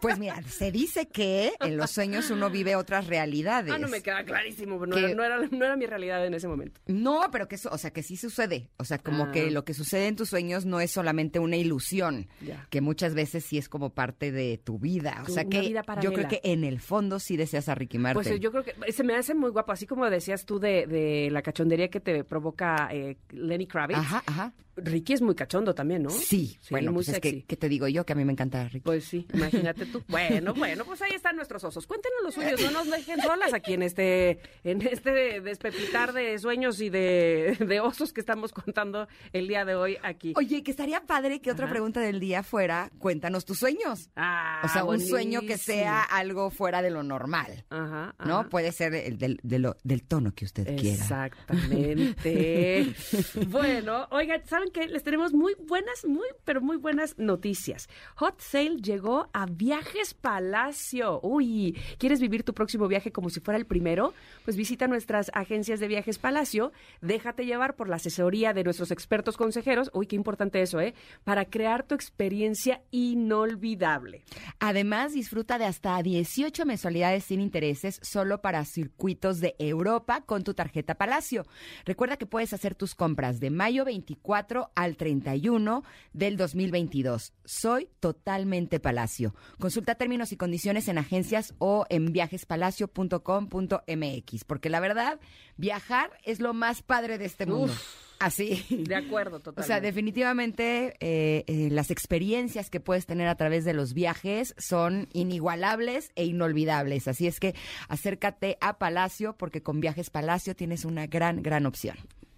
[0.00, 3.72] Pues mira, se dice que en los sueños uno vive otras realidades.
[3.72, 4.84] Ah, no me queda clarísimo.
[4.86, 6.80] No, Que- era, no, era, no era mi realidad en ese momento.
[6.86, 8.70] No, pero que eso, o sea, que sí sucede.
[8.78, 9.32] O sea, como Ah.
[9.32, 12.66] que lo que sucede en tus sueños no es solamente una ilusión, Ya.
[12.70, 15.22] que muchas veces sí es como parte de tu vida.
[15.26, 15.70] O sea, una que
[16.02, 18.22] yo creo que en el fondo sí deseas a Ricky Martin.
[18.22, 20.86] Pues eh, yo creo que se me hace muy guapo, así como decías tú de,
[20.86, 23.98] de la cachondería que te provoca eh, Lenny Kravitz.
[23.98, 24.52] Ajá, ajá.
[24.74, 26.08] Ricky es muy cachondo también, ¿no?
[26.08, 27.40] Sí, bueno, muy pues es sexy.
[27.42, 28.06] que, ¿qué te digo yo?
[28.06, 28.80] Que a mí me encanta Ricky.
[28.80, 30.02] Pues sí, imagínate tú.
[30.08, 31.86] Bueno, bueno, pues ahí están nuestros osos.
[31.86, 36.80] Cuéntenos los suyos, no nos dejen solas aquí en este, en este despepitar de sueños
[36.80, 40.32] y de, de osos que estamos contando el día de hoy aquí.
[40.36, 41.72] Oye, que estaría padre que otra Ajá.
[41.74, 44.08] pregunta del día fuera, cuéntanos tus sueños.
[44.16, 47.66] Ah, O sea, un sueño que sea algo fuera de lo normal.
[47.68, 48.38] Ajá, ¿no?
[48.40, 48.48] ajá.
[48.48, 50.96] Puede ser el del, de lo- del tono que usted quiera.
[50.96, 52.94] Exactamente.
[53.52, 54.88] bueno, oigan, ¿saben qué?
[54.88, 57.86] Les tenemos muy buenas, muy, pero muy buenas noticias.
[58.16, 61.20] Hot Sale llegó a Viajes Palacio.
[61.22, 64.14] Uy, ¿quieres vivir tu próximo viaje como si fuera el primero?
[64.46, 66.72] Pues visita nuestras agencias de Viajes Palacio,
[67.02, 69.90] déjate llevar por la asesoría de nuestros expertos consejeros.
[69.92, 70.94] Uy, qué importante eso, ¿eh?
[71.22, 74.24] Para crear tu experiencia inolvidable.
[74.60, 80.54] Además, disfruta de hasta 18 mensualidades sin intereses solo para circuitos de Europa con tu
[80.54, 81.44] tarjeta Palacio.
[81.84, 85.84] Recuerda que puedes hacer tus compras de mayo 24 al 31
[86.14, 87.34] del 2022.
[87.44, 89.34] Soy totalmente Palacio.
[89.58, 95.20] Consulta términos y condiciones en agencias o en viajespalacio.com.mx, porque la verdad,
[95.56, 97.72] viajar es lo más padre de este mundo.
[98.20, 98.64] Así.
[98.70, 99.66] De acuerdo, O totalmente.
[99.66, 105.08] sea, definitivamente eh, eh, las experiencias que puedes tener a través de los viajes son
[105.12, 107.08] inigualables e inolvidables.
[107.08, 107.56] Así es que
[107.88, 111.96] acércate a Palacio porque con Viajes Palacio tienes una gran, gran opción.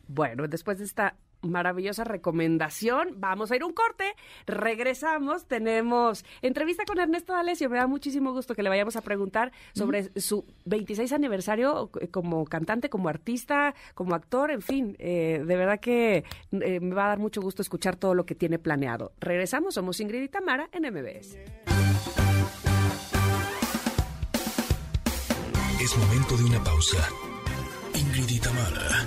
[0.09, 3.14] Bueno, después de esta maravillosa recomendación.
[3.16, 4.05] Vamos a ir un corte,
[4.46, 7.70] regresamos, tenemos entrevista con Ernesto D'Alessio.
[7.70, 12.88] Me da muchísimo gusto que le vayamos a preguntar sobre su 26 aniversario como cantante,
[12.88, 14.96] como artista, como actor, en fin.
[14.98, 18.34] eh, de verdad que eh, me va a dar mucho gusto escuchar todo lo que
[18.34, 19.12] tiene planeado.
[19.20, 21.38] Regresamos, somos Ingrid y Tamara en MBS.
[25.80, 27.07] Es momento de una pausa.
[27.94, 29.07] Ingrid y Tamara,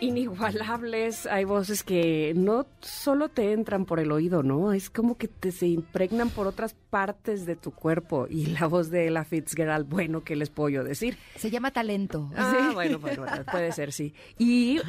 [0.00, 4.72] inigualables, hay voces que no solo te entran por el oído, ¿no?
[4.72, 8.26] Es como que te se impregnan por otras partes de tu cuerpo.
[8.28, 11.18] Y la voz de Ella Fitzgerald, bueno, ¿qué les puedo yo decir?
[11.36, 12.30] Se llama talento.
[12.36, 14.14] Ah, bueno, bueno, bueno, puede ser, sí.
[14.38, 14.80] Y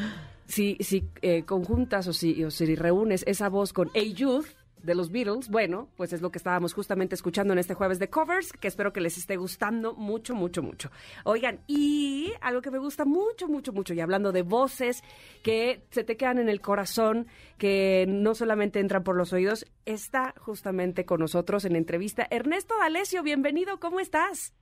[0.45, 4.47] si, si eh, conjuntas o si, o si reúnes esa voz con A Youth
[4.83, 8.09] de los Beatles, bueno, pues es lo que estábamos justamente escuchando en este jueves de
[8.09, 10.89] covers, que espero que les esté gustando mucho, mucho, mucho.
[11.25, 15.03] Oigan, y algo que me gusta mucho, mucho, mucho, y hablando de voces
[15.43, 17.27] que se te quedan en el corazón,
[17.57, 23.23] que no solamente entran por los oídos, está justamente con nosotros en entrevista Ernesto D'Alessio,
[23.23, 24.53] bienvenido, ¿cómo estás?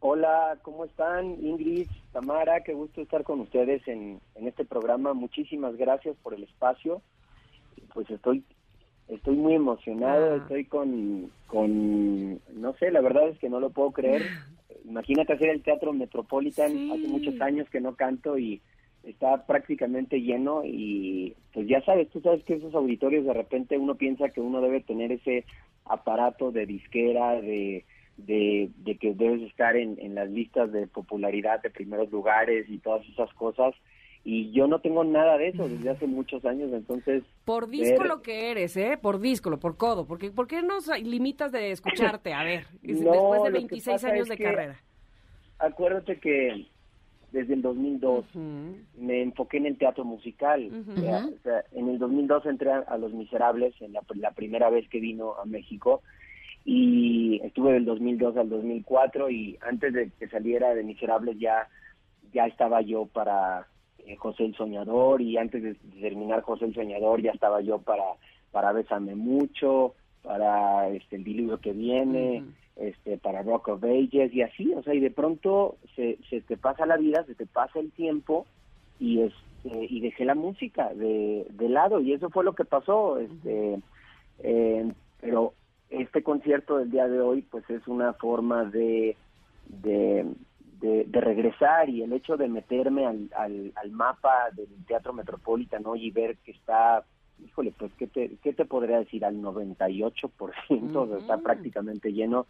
[0.00, 1.44] Hola, ¿cómo están?
[1.44, 5.14] Ingrid, Tamara, qué gusto estar con ustedes en, en este programa.
[5.14, 7.00] Muchísimas gracias por el espacio.
[7.94, 8.44] Pues estoy
[9.08, 10.36] estoy muy emocionado, Ah.
[10.36, 14.22] estoy con, con, no sé, la verdad es que no lo puedo creer.
[14.84, 16.90] Imagínate hacer el Teatro Metropolitan, Sí.
[16.92, 18.60] hace muchos años que no canto y
[19.02, 23.94] está prácticamente lleno y pues ya sabes, tú sabes que esos auditorios de repente uno
[23.94, 25.44] piensa que uno debe tener ese
[25.84, 27.84] aparato de disquera, de,
[28.16, 32.78] de, de que debes estar en, en las listas de popularidad de primeros lugares y
[32.78, 33.74] todas esas cosas.
[34.28, 37.22] Y yo no tengo nada de eso desde hace muchos años, entonces...
[37.44, 38.98] Por disco ver- lo que eres, ¿eh?
[39.00, 40.04] Por disco, por codo.
[40.04, 42.34] Porque, ¿Por qué nos limitas de escucharte?
[42.34, 44.80] A ver, No, después de lo que 26 pasa años de que- carrera.
[45.60, 46.66] Acuérdate que
[47.30, 48.76] desde el 2002 Ujú.
[48.98, 50.72] me enfoqué en el teatro musical.
[50.72, 50.90] Ujú.
[50.92, 54.32] O sea, o sea, en el 2002 entré a, a Los Miserables, en la, la
[54.32, 56.02] primera vez que vino a México,
[56.64, 61.68] y estuve del 2002 al 2004, y antes de que saliera de Miserables ya,
[62.32, 63.68] ya estaba yo para
[64.06, 68.04] eh, José el Soñador, y antes de terminar José el Soñador ya estaba yo para,
[68.52, 72.44] para Bésame Mucho, para este, El Diluvio que Viene,
[72.76, 76.56] este, para Rock of Ages y así, o sea, y de pronto se, se te
[76.56, 78.46] pasa la vida, se te pasa el tiempo
[79.00, 83.18] y este, y dejé la música de, de lado y eso fue lo que pasó,
[83.18, 83.80] este,
[84.40, 85.54] eh, pero
[85.90, 89.16] este concierto del día de hoy pues es una forma de,
[89.68, 90.26] de,
[90.80, 95.96] de, de regresar y el hecho de meterme al, al, al mapa del Teatro Metropolitano
[95.96, 97.04] y ver que está
[97.44, 99.24] híjole, pues, ¿qué te, qué te podría decir?
[99.24, 100.32] Al 98%,
[100.96, 102.46] o sea, está prácticamente lleno.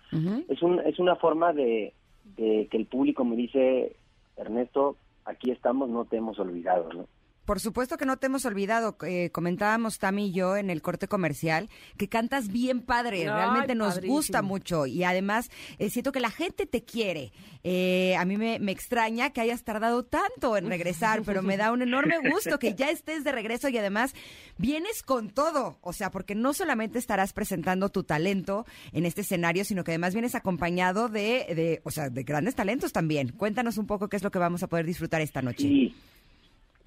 [0.48, 1.92] Es un es una forma de,
[2.36, 3.96] de que el público me dice
[4.36, 7.06] Ernesto aquí estamos no te hemos olvidado no
[7.46, 8.96] Por supuesto que no te hemos olvidado.
[9.06, 13.24] eh, comentábamos Tami y yo en el corte comercial que cantas bien padre.
[13.24, 14.14] Realmente nos padrísimo.
[14.14, 14.86] gusta mucho.
[14.86, 17.32] Y además, eh, siento que la gente te quiere.
[17.62, 21.72] Eh, a mí me, me extraña que hayas tardado tanto en regresar, pero me da
[21.72, 24.12] un enorme gusto que ya estés de regreso y además
[24.58, 25.78] vienes con todo.
[25.82, 30.14] O sea, porque no solamente estarás presentando tu talento en este escenario, sino que además
[30.14, 33.28] vienes acompañado de, de, o sea, de grandes talentos también.
[33.30, 35.68] Cuéntanos un poco qué es lo que vamos a poder disfrutar esta noche.
[35.68, 35.94] Sí.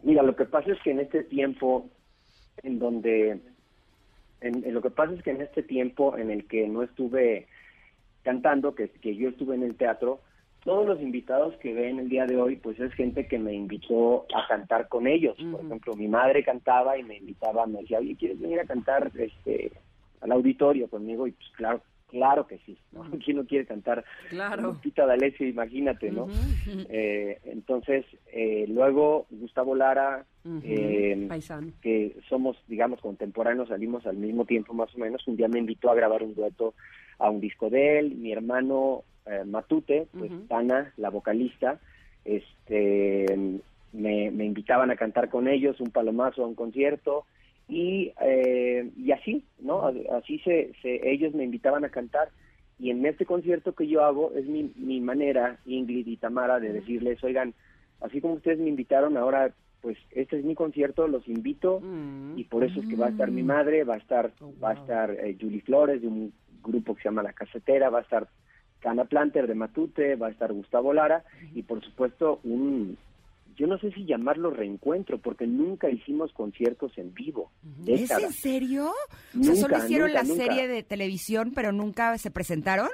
[0.03, 1.89] Mira, lo que pasa es que en este tiempo
[2.63, 3.39] en donde
[4.41, 7.47] en, en lo que pasa es que en este tiempo en el que no estuve
[8.23, 10.21] cantando, que, que yo estuve en el teatro,
[10.63, 14.25] todos los invitados que ven el día de hoy, pues es gente que me invitó
[14.35, 15.37] a cantar con ellos.
[15.51, 19.11] Por ejemplo, mi madre cantaba y me invitaba, me decía, oye, ¿quieres venir a cantar
[19.17, 19.71] este
[20.21, 21.27] al auditorio conmigo?
[21.27, 22.77] Y pues claro, claro que sí.
[22.91, 23.03] ¿no?
[23.23, 24.03] ¿Quién no quiere cantar?
[24.29, 24.61] Claro.
[24.61, 26.27] Lupita D'Alessio, imagínate, ¿no?
[26.89, 30.25] Eh, entonces, eh, luego Gustavo Lara,
[30.63, 31.27] eh,
[31.81, 35.91] que somos, digamos, contemporáneos, salimos al mismo tiempo más o menos, un día me invitó
[35.91, 36.73] a grabar un dueto
[37.17, 40.41] a un disco de él, mi hermano eh, Matute, pues Ujú.
[40.47, 41.79] Tana, la vocalista,
[42.25, 43.25] este,
[43.93, 47.25] me, me invitaban a cantar con ellos un palomazo a un concierto
[47.69, 49.85] y, eh, y así, ¿no?
[50.11, 52.29] Así se, se, ellos me invitaban a cantar.
[52.79, 56.73] Y en este concierto que yo hago es mi, mi manera, Ingrid y Tamara, de
[56.73, 57.53] decirles, oigan,
[58.01, 62.37] así como ustedes me invitaron, ahora pues este es mi concierto, los invito Mm.
[62.37, 64.71] y por eso es que va a estar mi madre, va a estar, Oh, va
[64.71, 68.01] a estar eh, Julie Flores de un grupo que se llama La Casetera, va a
[68.01, 68.27] estar
[68.79, 72.97] Cana Planter de Matute, va a estar Gustavo Lara y por supuesto un
[73.59, 77.51] yo no sé si llamarlo reencuentro, porque nunca hicimos conciertos en vivo.
[77.85, 78.91] ¿Es en serio?
[79.39, 80.43] O sea, solo Nunca, hicieron nunca, la nunca.
[80.43, 82.89] serie de televisión, pero nunca se presentaron.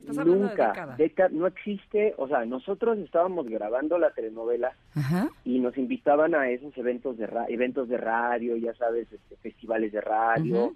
[0.00, 0.96] Estás hablando de Nunca, década.
[0.96, 5.28] Deca- no existe, o sea, nosotros estábamos grabando la telenovela Ajá.
[5.44, 9.92] y nos invitaban a esos eventos de ra- eventos de radio, ya sabes, este, festivales
[9.92, 10.74] de radio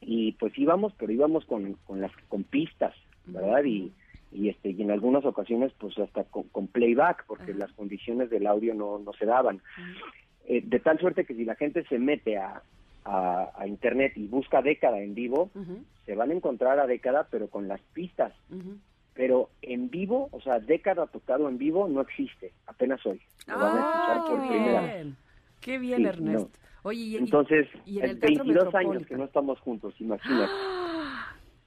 [0.00, 2.94] y pues íbamos, pero íbamos con, con las con pistas,
[3.26, 3.64] ¿verdad?
[3.64, 3.92] Y
[4.32, 8.46] y este y en algunas ocasiones pues hasta con, con playback porque las condiciones del
[8.46, 9.60] audio no, no se daban.
[10.46, 12.62] Eh, de tal suerte que si la gente se mete a,
[13.04, 15.50] a, a internet y busca década en vivo,
[16.06, 18.32] se van a encontrar a década pero con las pistas
[19.14, 23.20] pero en vivo, o sea, década tocado en vivo no existe, apenas hoy.
[23.46, 24.94] Lo van a escuchar Ah, por qué primera vez.
[24.94, 25.16] bien.
[25.60, 26.50] Qué bien, Sí, Ernesto.
[26.54, 26.62] no.
[26.84, 30.50] Oye, y, Entonces, y en el es Teatro 22 años que no estamos juntos, imagínate.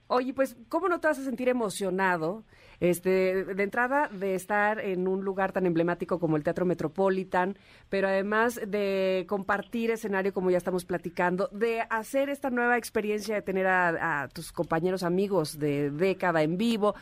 [0.08, 2.44] Oye, pues, ¿cómo no te vas a sentir emocionado?
[2.78, 7.56] Este, de entrada, de estar en un lugar tan emblemático como el Teatro Metropolitan,
[7.88, 13.42] pero además de compartir escenario, como ya estamos platicando, de hacer esta nueva experiencia de
[13.42, 16.94] tener a, tus compañeros amigos de década en vivo.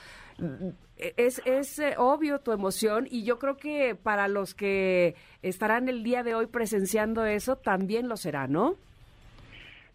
[0.97, 6.05] Es, es eh, obvio tu emoción y yo creo que para los que estarán el
[6.05, 8.77] día de hoy presenciando eso, también lo será, ¿no?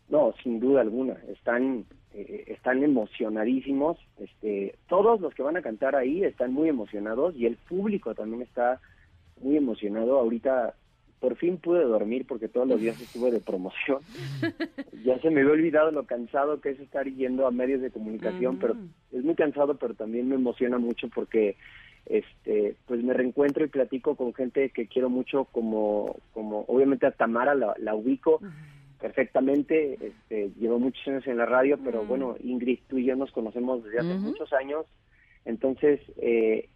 [0.10, 1.86] No, sin duda alguna, están
[2.22, 7.46] eh, están emocionadísimos, este, todos los que van a cantar ahí están muy emocionados y
[7.46, 8.82] el público también está
[9.42, 10.20] muy emocionado.
[10.20, 10.76] Ahorita
[11.22, 14.00] por fin pude dormir porque todos los días estuve de promoción.
[15.06, 18.58] ya se me había olvidado lo cansado que es estar yendo a medios de comunicación,
[18.60, 18.76] pero
[19.14, 21.56] es muy cansado, pero también me emociona mucho porque
[22.06, 27.12] este pues me reencuentro y platico con gente que quiero mucho como como obviamente a
[27.12, 28.40] Tamara la, la ubico
[29.00, 33.32] perfectamente, este, llevo muchos años en la radio, pero bueno, Ingrid, tú y yo nos
[33.32, 34.86] conocemos desde hace muchos años,
[35.46, 36.70] entonces eh,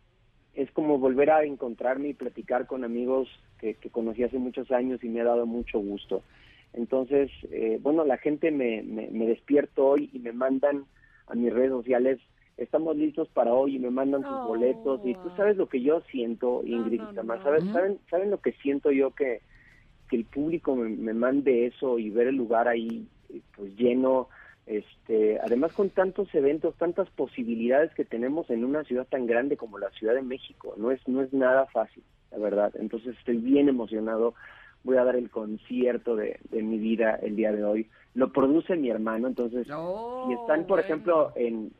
[0.53, 3.27] es como volver a encontrarme y platicar con amigos
[3.59, 6.23] que, que conocí hace muchos años y me ha dado mucho gusto.
[6.73, 10.85] Entonces, eh, bueno, la gente me, me, me despierto hoy y me mandan
[11.27, 12.19] a mis redes sociales,
[12.57, 14.47] estamos listos para hoy y me mandan sus Oh.
[14.47, 17.43] boletos y tú sabes lo que yo siento, Ingrid no, no.
[17.43, 19.41] ¿sabes, saben, ¿saben lo que siento yo que,
[20.13, 24.29] que el público me, me mande eso y ver el lugar ahí eh, pues lleno,
[24.67, 29.79] este, además con tantos eventos, tantas posibilidades que tenemos en una ciudad tan grande como
[29.79, 32.71] la Ciudad de México, no es no es nada fácil, la verdad.
[32.79, 34.35] Entonces estoy bien emocionado.
[34.83, 37.89] Voy a dar el concierto de, de mi vida el día de hoy.
[38.13, 40.81] Lo produce mi hermano, entonces Oh, si están, por bueno.
[40.81, 41.71] ejemplo, en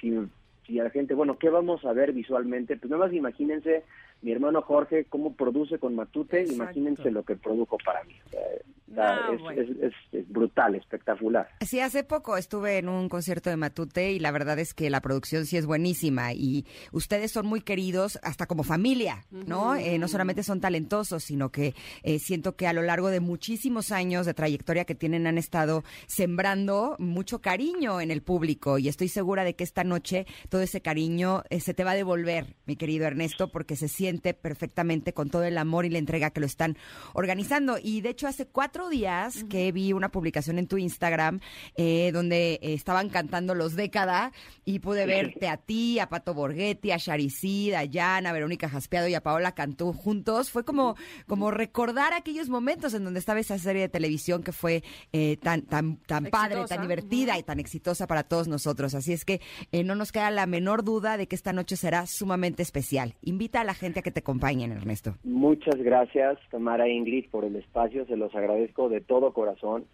[0.00, 0.16] si,
[0.64, 2.76] si a la gente, bueno, ¿qué vamos a ver visualmente?
[2.76, 3.82] Pues nada más imagínense
[4.22, 6.54] mi hermano Jorge cómo produce con Matute, Exacto.
[6.62, 8.14] imagínense lo que produjo para mí.
[8.26, 8.40] O sea,
[8.88, 9.62] está- No, es, bueno.
[9.62, 11.48] es- es- es brutal, espectacular.
[11.60, 15.00] Sí, hace poco estuve en un concierto de Matute y la verdad es que la
[15.00, 19.76] producción sí es buenísima y ustedes son muy queridos hasta como familia, ¿no?
[19.76, 23.92] Eh, no solamente son talentosos, sino que eh, siento que a lo largo de muchísimos
[23.92, 29.08] años de trayectoria que tienen han estado sembrando mucho cariño en el público y estoy
[29.08, 32.76] segura de que esta noche todo ese cariño eh, se te va a devolver, mi
[32.76, 36.46] querido Ernesto, porque se siente perfectamente con todo el amor y la entrega que lo
[36.46, 36.76] están
[37.12, 37.78] organizando.
[37.82, 41.40] Y de hecho hace cuatro días que vi una publicación en tu Instagram
[41.76, 44.32] eh, donde eh, estaban cantando los década
[44.64, 49.08] y pude verte a ti, a Pato Borghetti, a Charicid, a Jan, a Verónica Jaspeado
[49.08, 50.50] y a Paola Cantú juntos.
[50.50, 50.96] Fue como,
[51.26, 54.82] como recordar aquellos momentos en donde estaba esa serie de televisión que fue
[55.12, 58.94] eh, tan, tan, tan padre, tan divertida y tan exitosa para todos nosotros.
[58.94, 59.40] Así es que
[59.72, 63.16] eh, no nos queda la menor duda de que esta noche será sumamente especial.
[63.22, 65.14] Invita a la gente que te acompañen, Ernesto.
[65.24, 69.84] Muchas gracias, Tamara e Ingrid, por el espacio, se los agradezco de todo corazón.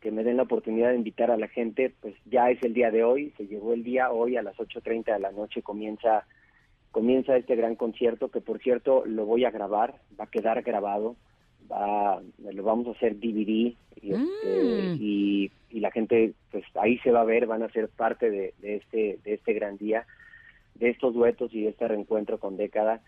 [0.00, 2.90] Que me den la oportunidad de invitar a la gente, pues ya es el día
[2.90, 6.24] de hoy, se llegó el día, hoy a las 8.30 de la noche comienza
[6.92, 11.14] comienza este gran concierto que por cierto lo voy a grabar, va a quedar grabado,
[11.70, 14.96] va, lo vamos a hacer DVD y, este, Mm.
[14.98, 18.54] y, y la gente pues ahí se va a ver, van a ser parte de,
[18.62, 20.06] de este de este gran día,
[20.78, 23.00] de estos duetos y de este reencuentro con década.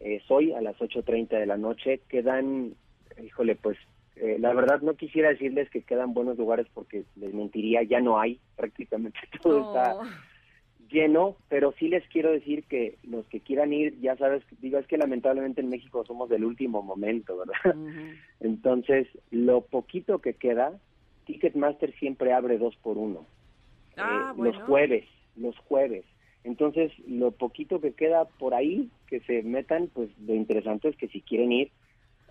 [0.00, 2.74] Eh, soy a las 8.30 de la noche, quedan,
[3.22, 3.76] híjole, pues
[4.16, 8.20] eh, la verdad no quisiera decirles que quedan buenos lugares porque les mentiría, ya no
[8.20, 9.96] hay, prácticamente todo está
[10.90, 14.86] lleno, pero sí les quiero decir que los que quieran ir, ya sabes, digo, es
[14.86, 17.76] que lamentablemente en México somos del último momento, ¿verdad?
[18.40, 20.78] Entonces, lo poquito que queda,
[21.26, 23.26] Ticketmaster siempre abre dos por uno.
[23.98, 24.52] Ah, Eh, bueno.
[24.52, 25.04] Los jueves,
[25.36, 26.04] los jueves.
[26.48, 31.06] Entonces, lo poquito que queda por ahí, que se metan, pues lo interesante es que
[31.08, 31.70] si quieren ir,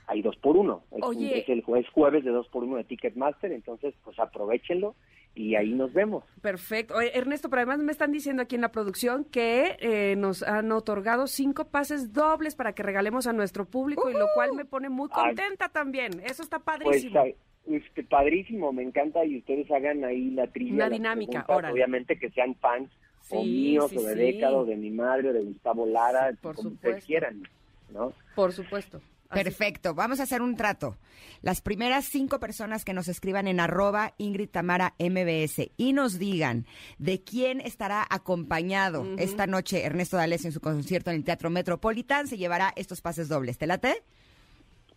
[0.08, 0.82] hay dos por uno.
[0.90, 1.40] Oye.
[1.40, 4.96] es el jue- es jueves de dos por uno de Ticketmaster, entonces pues aprovechenlo
[5.36, 6.24] y ahí nos vemos.
[6.42, 6.96] Perfecto.
[6.96, 10.72] Oye, Ernesto, pero además me están diciendo aquí en la producción que eh, nos han
[10.72, 14.90] otorgado cinco pases dobles para que regalemos a nuestro público, y lo cual me pone
[14.90, 15.36] muy Ay.
[15.36, 16.22] contenta también.
[16.26, 17.20] Eso está Pues padrísimo.
[17.20, 17.36] ay,
[17.68, 20.74] este, padrísimo, me encanta y ustedes hagan ahí la trivia.
[20.74, 21.46] Una dinámica.
[21.50, 22.90] Obviamente que sean fans
[23.30, 24.20] o Sí, míos sí, o de sí.
[24.20, 26.88] Década o de mi madre o de Gustavo Lara, Sí, por como supuesto.
[26.90, 27.44] ustedes quieran,
[27.92, 28.14] ¿no?
[28.36, 29.02] Por supuesto.
[29.30, 30.96] Así- Perfecto, vamos a hacer un trato.
[31.42, 36.66] Las primeras cinco personas que nos escriban en arroba Ingrid Tamara MBS y nos digan
[36.98, 42.28] de quién estará acompañado esta noche Ernesto D'Alessio en su concierto en el Teatro Metropolitan,
[42.28, 43.58] se llevará estos pases dobles.
[43.58, 44.02] ¿Te late?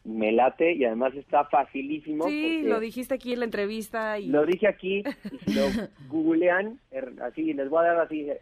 [0.04, 2.26] Me late y además está facilísimo.
[2.26, 4.26] Sí, lo dijiste aquí en la entrevista y...
[4.28, 5.66] Lo dije aquí, y si lo
[6.08, 8.40] googlean, er- así, les voy a dar así, eh,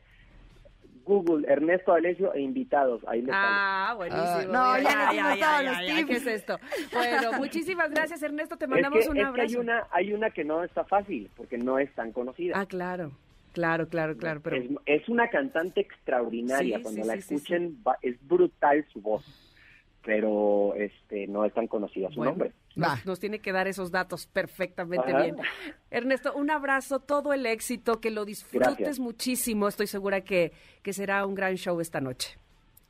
[1.04, 3.40] Google, Ernesto Alessio e invitados, ahí les sale.
[3.48, 4.26] Ah, buenísimo.
[4.28, 6.06] Ah, no, ya nos dimos todos los ya, tips.
[6.08, 6.58] ¿Qué es esto?
[6.92, 8.56] Bueno, muchísimas gracias, Ernesto.
[8.58, 9.48] Te Es mandamos que, un es que abrazo.
[9.48, 12.60] hay una, hay una que no está fácil, porque no es tan conocida.
[12.60, 13.10] Ah, claro.
[13.54, 14.40] Claro, claro, claro.
[14.44, 14.56] Pero...
[14.56, 18.84] es, es una cantante extraordinaria, Sí, cuando sí, la sí, sí, escuchen va- es brutal
[18.92, 19.24] su voz,
[20.04, 22.52] pero este no es tan conocida su Bueno, nombre.
[22.80, 22.94] Va.
[22.96, 25.22] Nos, nos tiene que dar esos datos perfectamente Ajá.
[25.22, 25.36] bien.
[25.90, 29.00] Ernesto, un abrazo, todo el éxito, que lo disfrutes Gracias.
[29.00, 29.68] muchísimo.
[29.68, 32.38] Estoy segura que, que será un gran show esta noche.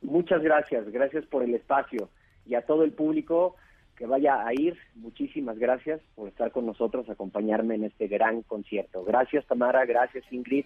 [0.01, 2.09] Muchas gracias, gracias por el espacio
[2.45, 3.55] y a todo el público
[3.97, 9.03] que vaya a ir, muchísimas gracias por estar con nosotros, acompañarme en este gran concierto.
[9.03, 10.63] Gracias Tamara, gracias Ingrid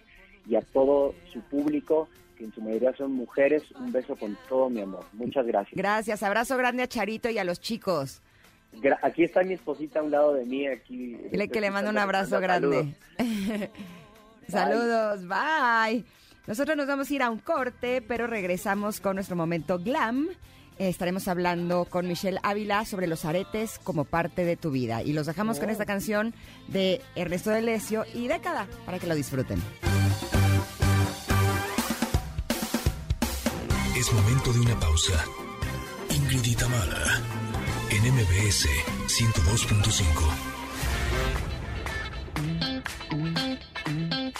[0.48, 4.68] y a todo su público, que en su mayoría son mujeres, un beso con todo
[4.70, 5.04] mi amor.
[5.12, 5.74] Muchas gracias.
[5.76, 8.20] Gracias, abrazo grande a Charito y a los chicos.
[8.74, 11.16] Gra- aquí está mi esposita a un lado de mí, aquí.
[11.30, 12.94] Dile que le mando un abrazo grande.
[14.48, 16.04] Saludos, bye.
[16.46, 20.28] Nosotros nos vamos a ir a un corte, pero regresamos con nuestro momento glam.
[20.76, 25.02] Estaremos hablando con Michelle Ávila sobre los aretes como parte de tu vida.
[25.02, 26.34] Y los dejamos con esta canción
[26.66, 29.62] de Ernesto Delesio y Década para que lo disfruten.
[33.96, 35.24] Es momento de una pausa.
[36.10, 37.22] Ingrid y Tamara,
[37.90, 38.66] en MBS
[39.06, 40.02] 102.5.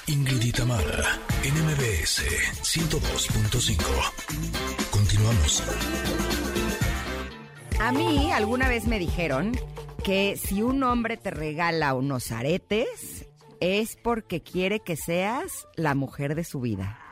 [0.09, 2.25] Ingrid y Tamara, en MBS
[2.63, 3.85] 102.5.
[4.91, 5.63] Continuamos.
[7.79, 9.53] A mí alguna vez me dijeron
[10.03, 13.29] que si un hombre te regala unos aretes
[13.61, 17.04] es porque quiere que seas la mujer de su vida.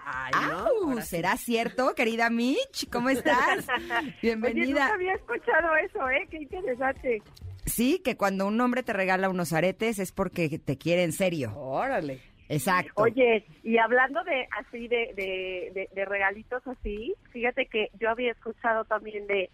[1.03, 2.89] ¿Será cierto, querida Mitch?
[2.91, 3.67] ¿Cómo estás?
[4.23, 4.67] Bienvenida.
[4.67, 6.27] nunca había escuchado eso, ¿eh?
[6.31, 7.23] Qué interesante.
[7.67, 11.53] Sí, que cuando un hombre te regala unos aretes es porque te quiere en serio.
[11.57, 12.21] Órale.
[12.49, 12.93] Exacto.
[12.97, 18.33] Oye, y hablando de así, de, de, de, de regalitos así, fíjate que yo había
[18.33, 19.49] escuchado también de,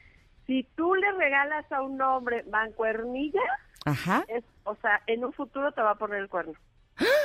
[0.46, 3.42] si tú le regalas a un hombre mancuernilla,
[3.84, 4.24] Ajá.
[4.28, 6.54] es, o sea, en un futuro te va a poner el cuerno.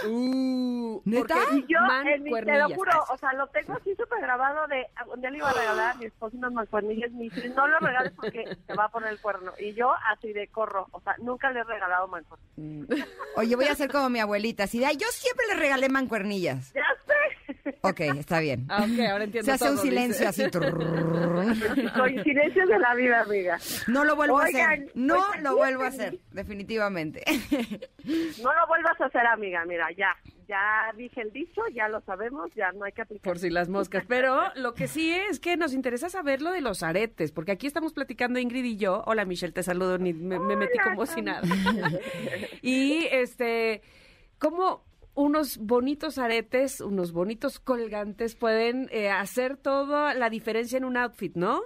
[0.08, 1.36] Uh, ¿Neta?
[1.36, 4.68] porque Y yo, en mi, te lo juro, o sea, lo tengo así súper grabado
[4.68, 7.50] de, a un día le iba a regalar a mi esposo unas mancuernillas, me dice,
[7.50, 9.52] no lo regales porque te va a poner el cuerno.
[9.60, 13.08] Y yo así de corro, o sea, nunca le he regalado mancuernillas.
[13.36, 14.64] Oye, voy a hacer como mi abuelita.
[14.66, 16.74] Así de, "Ay, yo siempre le regalé mancuernillas.
[16.74, 17.43] Ya sé.
[17.82, 18.66] Ok, está bien.
[18.70, 20.46] Ah, ok, ahora entiendo Se hace un silencio dice.
[20.46, 20.52] así.
[21.98, 23.58] Coincidencias de la vida, amiga.
[23.88, 24.92] No lo vuelvo a hacer.
[24.96, 27.24] No pues, lo vuelvo a hacer, definitivamente.
[28.06, 29.64] No lo vuelvas a hacer, amiga.
[29.66, 30.10] Mira, ya,
[30.48, 33.24] ya dije el dicho, ya lo sabemos, ya no hay que aplicar.
[33.32, 34.04] Por si las moscas.
[34.08, 37.68] Pero lo que sí es que nos interesa saber lo de los aretes, porque aquí
[37.68, 39.04] estamos platicando Ingrid y yo.
[39.06, 41.42] Hola Michelle, te saludo, ni me, me metí como si nada.
[42.62, 43.82] y este,
[44.38, 44.84] ¿cómo
[45.16, 51.36] unos bonitos aretes, unos bonitos colgantes pueden eh, hacer toda la diferencia en un outfit,
[51.36, 51.62] ¿no?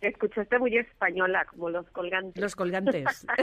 [0.00, 2.40] Escuchaste muy española, como los colgantes.
[2.42, 3.26] Los colgantes.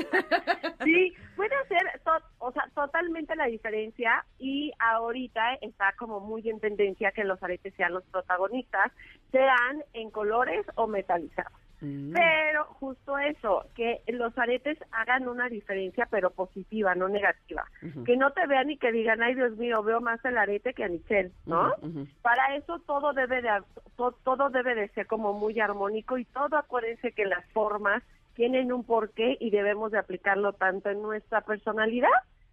[0.84, 6.60] Sí, puede hacer to- o sea, totalmente la diferencia y ahorita está como muy en
[6.60, 8.92] tendencia que los aretes sean los protagonistas,
[9.32, 11.54] sean en colores o metalizados.
[11.82, 12.14] Mm.
[12.14, 17.66] Pero justo eso, que los aretes hagan una diferencia, pero positiva, no negativa.
[18.06, 20.84] Que no te vean y que digan, ay Dios mío, veo más el arete que
[20.84, 21.74] a Michelle, ¿no?
[22.22, 23.50] Para eso todo debe de
[23.98, 28.04] to- todo debe de ser como muy armónico y todo acuérdense que las formas
[28.36, 32.10] tienen un porqué y debemos de aplicarlo tanto en nuestra personalidad,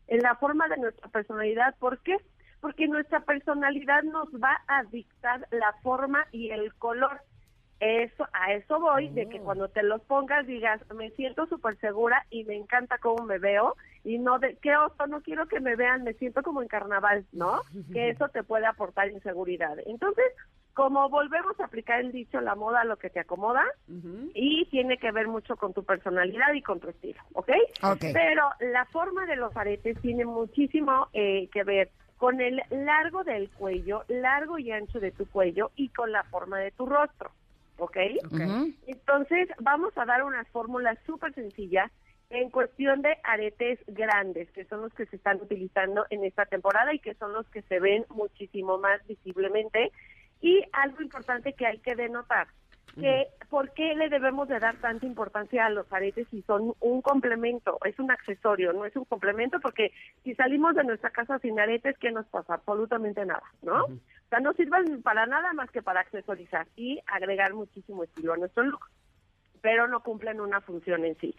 [0.09, 2.17] en la forma de nuestra personalidad, ¿por qué?
[2.61, 7.21] Porque nuestra personalidad nos va a dictar la forma y el color.
[7.81, 12.27] Eso, a eso voy, de que cuando te los pongas digas, me siento súper segura
[12.29, 15.77] y me encanta cómo me veo y no de, qué oso, no quiero que me
[15.77, 17.63] vean, me siento como en carnaval, ¿no?
[17.93, 19.77] Que eso te puede aportar inseguridad.
[19.87, 20.25] Entonces,
[20.75, 23.65] como volvemos a aplicar el dicho, la moda lo que te acomoda,
[24.33, 27.51] y tiene que ver mucho con tu personalidad y con tu estilo, ¿ok?
[27.83, 28.05] Ok.
[28.13, 33.51] Pero la forma de los aretes tiene muchísimo eh, que ver con el largo del
[33.51, 37.31] cuello, largo y ancho de tu cuello y con la forma de tu rostro,
[37.79, 37.97] ¿ok?
[38.25, 38.73] Ujú.
[38.87, 41.91] Entonces, vamos a dar unas fórmulas súper sencillas
[42.31, 46.93] en cuestión de aretes grandes, que son los que se están utilizando en esta temporada
[46.93, 49.93] y que son los que se ven muchísimo más visiblemente.
[50.41, 52.49] Y algo importante que hay que denotar,
[53.01, 57.01] que por qué le debemos de dar tanta importancia a los aretes si son un
[57.01, 59.93] complemento, es un accesorio, no es un complemento, porque
[60.25, 62.55] si salimos de nuestra casa sin aretes, ¿qué nos pasa?
[62.55, 63.87] Absolutamente nada, ¿no?
[64.29, 68.37] O sea, no sirven para nada más que para accesorizar y agregar muchísimo estilo a
[68.37, 68.85] nuestro look
[69.61, 71.35] pero no cumplen una función en sí.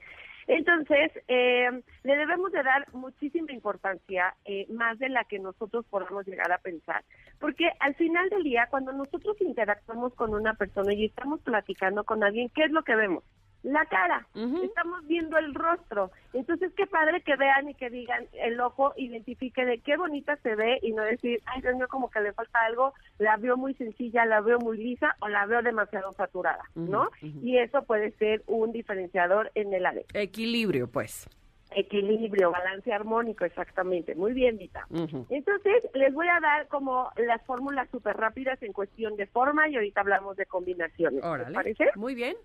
[0.47, 1.69] Entonces, eh,
[2.03, 6.57] le debemos de dar muchísima importancia, eh, más de la que nosotros podamos llegar a
[6.57, 7.03] pensar,
[7.39, 12.23] porque al final del día, cuando nosotros interactuamos con una persona y estamos platicando con
[12.23, 13.23] alguien, ¿qué es lo que vemos?
[13.63, 14.25] La cara,
[14.63, 16.11] estamos viendo el rostro.
[16.31, 20.55] Entonces, qué padre que vean y que digan el ojo, identifique de qué bonita se
[20.55, 23.73] ve y no decir, ay, Dios mío, como que le falta algo, la veo muy
[23.73, 27.09] sencilla, la veo muy lisa o la veo demasiado saturada, ¿no?
[27.21, 30.21] Y eso puede ser un diferenciador en el arete.
[30.21, 31.27] Equilibrio, pues.
[31.71, 34.15] Equilibrio, balance armónico, exactamente.
[34.15, 34.87] Muy bien, Vita.
[35.29, 39.75] Entonces, les voy a dar como las fórmulas súper rápidas en cuestión de forma y
[39.75, 41.21] ahorita hablamos de combinaciones.
[41.21, 41.53] ¿Les Órale.
[41.53, 41.85] parece?
[41.95, 42.35] Muy bien.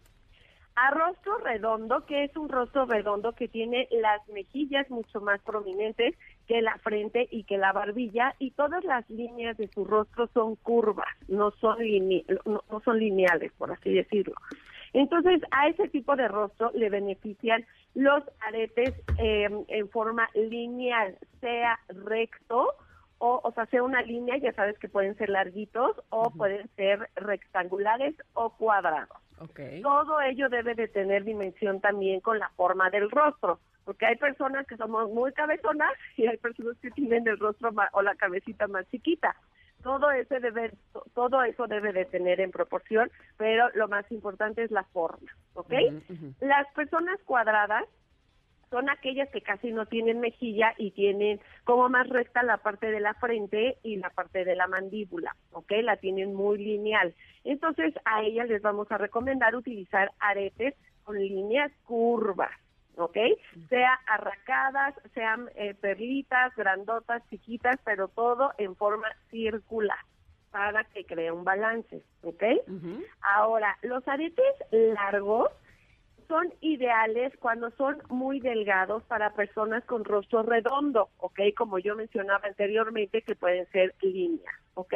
[0.77, 6.17] A rostro redondo, que es un rostro redondo que tiene las mejillas mucho más prominentes
[6.49, 10.57] que la frente y que la barbilla y todas las líneas de su rostro son
[10.57, 14.35] curvas, no son, line- no, no son lineales, por así decirlo.
[14.93, 17.65] Entonces, a ese tipo de rostro le benefician
[17.95, 22.75] los aretes eh, en forma lineal, sea recto
[23.19, 27.11] o, o sea, sea una línea, ya sabes que pueden ser larguitos o pueden ser
[27.15, 29.24] rectangulares o cuadrados.
[29.41, 29.61] Ok.
[29.83, 34.67] Todo ello debe de tener dimensión también con la forma del rostro, porque hay personas
[34.67, 38.89] que somos muy cabezonas y hay personas que tienen el rostro o la cabecita más
[38.91, 39.35] chiquita.
[39.83, 44.63] Todo ese debe, to- todo eso debe de tener en proporción, pero lo más importante
[44.63, 45.73] es la forma, ¿ok?
[46.41, 47.85] Las personas cuadradas
[48.71, 53.01] son aquellas que casi no tienen mejilla y tienen como más recta la parte de
[53.01, 55.73] la frente y la parte de la mandíbula, ¿ok?
[55.83, 57.15] La tienen muy lineal.
[57.45, 62.53] Entonces a ellas les vamos a recomendar utilizar aretes con líneas curvas,
[62.97, 63.17] ¿ok?
[63.69, 69.99] Sea arracadas, sean eh, perlitas, grandotas, chiquitas, pero todo en forma circular
[70.51, 72.45] para que cree un balance, ¿ok?
[73.21, 75.51] Ahora, los aretes largos
[76.29, 81.41] son ideales cuando son muy delgados para personas con rostro redondo, ¿ok?
[81.57, 84.95] Como yo mencionaba anteriormente, que pueden ser líneas, ¿ok?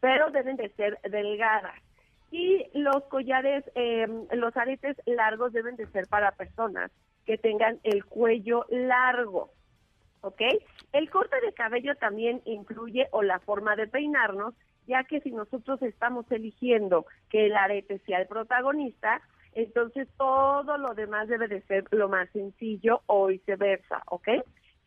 [0.00, 1.74] Pero deben de ser delgadas.
[2.30, 6.90] Y los collares, eh, los aretes largos deben de ser para personas
[7.26, 9.50] que tengan el cuello largo,
[10.20, 10.42] ¿ok?
[10.92, 14.54] El corte de cabello también incluye o la forma de peinarnos,
[14.86, 19.20] ya que si nosotros estamos eligiendo que el arete sea el protagonista,
[19.52, 24.28] entonces todo lo demás debe de ser lo más sencillo o viceversa, ¿ok?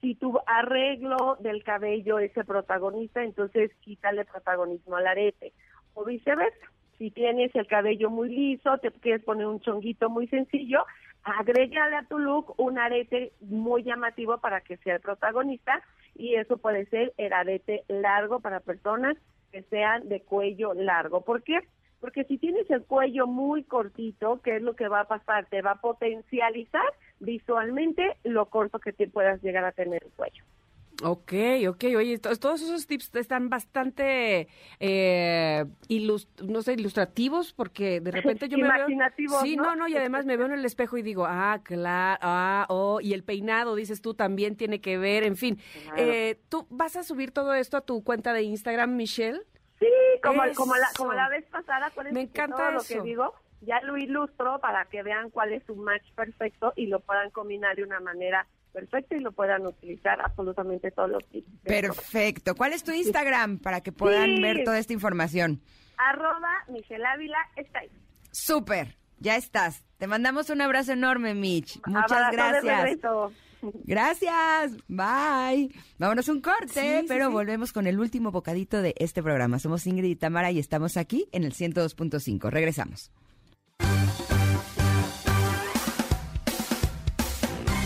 [0.01, 5.53] Si tu arreglo del cabello es el protagonista, entonces quítale protagonismo al arete,
[5.93, 6.67] o viceversa.
[6.97, 10.85] Si tienes el cabello muy liso, te quieres poner un chonguito muy sencillo,
[11.23, 15.81] agrégale a tu look un arete muy llamativo para que sea el protagonista
[16.15, 19.17] y eso puede ser el arete largo para personas
[19.51, 21.21] que sean de cuello largo.
[21.21, 21.59] ¿Por qué?
[22.03, 25.45] Porque si tienes el cuello muy cortito, ¿qué es lo que va a pasar?
[25.45, 26.83] Te va a potencializar
[27.21, 30.43] visualmente lo corto que te puedas llegar a tener el cuello.
[31.01, 31.31] Ok,
[31.69, 31.83] ok.
[31.95, 34.49] Oye, to- todos esos tips están bastante,
[34.81, 38.87] eh, ilus- no sé, ilustrativos, porque de repente yo me veo...
[39.41, 39.63] Sí, ¿no?
[39.63, 42.99] no, no, y además me veo en el espejo y digo, ah, claro, ah, oh,
[42.99, 45.57] y el peinado, dices tú, también tiene que ver, en fin.
[45.83, 46.03] Claro.
[46.03, 49.39] Eh, ¿Tú vas a subir todo esto a tu cuenta de Instagram, Michelle?
[49.85, 53.33] Sí, como, como, la, como la vez pasada, acuérdense Me encanta todo lo que digo,
[53.61, 57.75] ya lo ilustro para que vean cuál es su match perfecto y lo puedan combinar
[57.75, 61.47] de una manera perfecta y lo puedan utilizar absolutamente todos los tips.
[61.63, 62.55] Perfecto.
[62.55, 64.41] ¿Cuál es tu Instagram para que puedan Sí.
[64.41, 65.61] ver toda esta información?
[65.97, 67.89] Arroba Michelle Ávila, está ahí.
[68.31, 69.83] Súper, ya estás.
[69.97, 71.79] Te mandamos un abrazo enorme, Mitch.
[71.85, 72.83] Muchas Abrazo de gracias.
[72.83, 73.31] regreso.
[73.83, 74.73] Gracias.
[74.87, 75.69] Bye.
[75.97, 77.33] Vámonos un corte, Sí, sí, pero sí.
[77.33, 79.59] volvemos con el último bocadito de este programa.
[79.59, 82.49] Somos Ingrid y Tamara y estamos aquí en el 102.5.
[82.49, 83.11] Regresamos.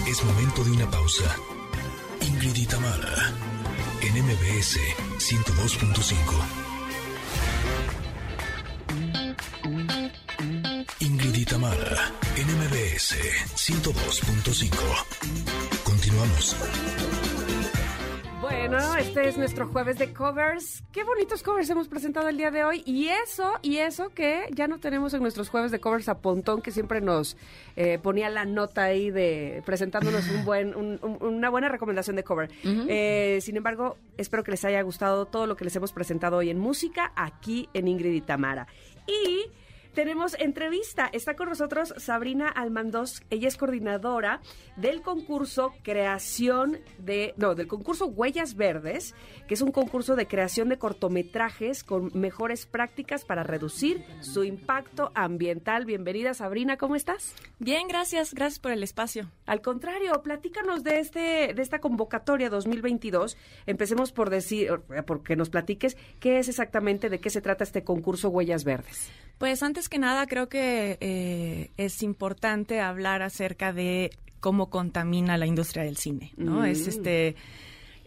[0.09, 1.35] Es momento de una pausa.
[2.21, 3.33] Ingrid y Tamara,
[4.01, 4.79] en MBS
[5.19, 6.66] 102.5.
[12.35, 13.13] MBS
[13.55, 15.83] 102.5.
[15.83, 16.55] Continuamos.
[18.41, 20.83] Bueno, este es nuestro jueves de covers.
[20.91, 22.81] Qué bonitos covers hemos presentado el día de hoy.
[22.87, 26.63] Y eso, y eso que ya no tenemos en nuestros jueves de covers a Pontón,
[26.63, 27.37] que siempre nos
[27.75, 32.23] eh, ponía la nota ahí de presentándonos un buen, un- un- una buena recomendación de
[32.23, 32.49] cover.
[32.63, 36.49] Eh, sin embargo, espero que les haya gustado todo lo que les hemos presentado hoy
[36.49, 38.65] en música, aquí en Ingrid y Tamara.
[39.07, 39.45] Y
[39.97, 41.09] tenemos entrevista.
[41.11, 43.23] Está con nosotros Sabrina Almandos.
[43.31, 44.41] Ella es coordinadora
[44.75, 47.33] del concurso Creación de.
[47.35, 49.15] No, del concurso Huellas Verdes,
[49.47, 55.11] que es un concurso de creación de cortometrajes con mejores prácticas para reducir su impacto
[55.15, 55.85] ambiental.
[55.85, 57.33] Bienvenida, Sabrina, ¿cómo estás?
[57.57, 59.31] Bien, gracias, gracias por el espacio.
[59.47, 63.35] Al contrario, platícanos de este de esta convocatoria 2022.
[63.65, 68.29] Empecemos por decir, porque nos platiques qué es exactamente, de qué se trata este concurso
[68.29, 69.09] Huellas Verdes.
[69.37, 75.45] Pues antes que nada creo que eh, es importante hablar acerca de cómo contamina la
[75.45, 76.61] industria del cine, ¿no?
[76.61, 76.65] Mm.
[76.65, 77.35] Es este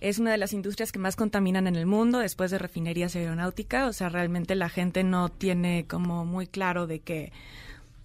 [0.01, 3.19] es una de las industrias que más contaminan en el mundo después de refinerías y
[3.19, 7.33] aeronáutica, o sea, realmente la gente no tiene como muy claro de que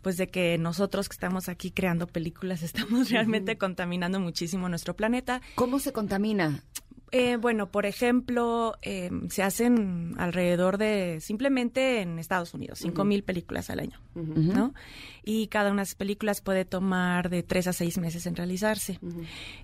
[0.02, 5.42] pues de que nosotros que estamos aquí creando películas estamos realmente contaminando muchísimo nuestro planeta.
[5.56, 6.64] ¿Cómo se contamina?
[7.18, 13.24] Eh, bueno, por ejemplo, eh, se hacen alrededor de, simplemente en Estados Unidos, cinco mil
[13.24, 14.74] películas al año, ¿no?
[15.24, 19.00] Y cada una de esas películas puede tomar de tres a seis meses en realizarse.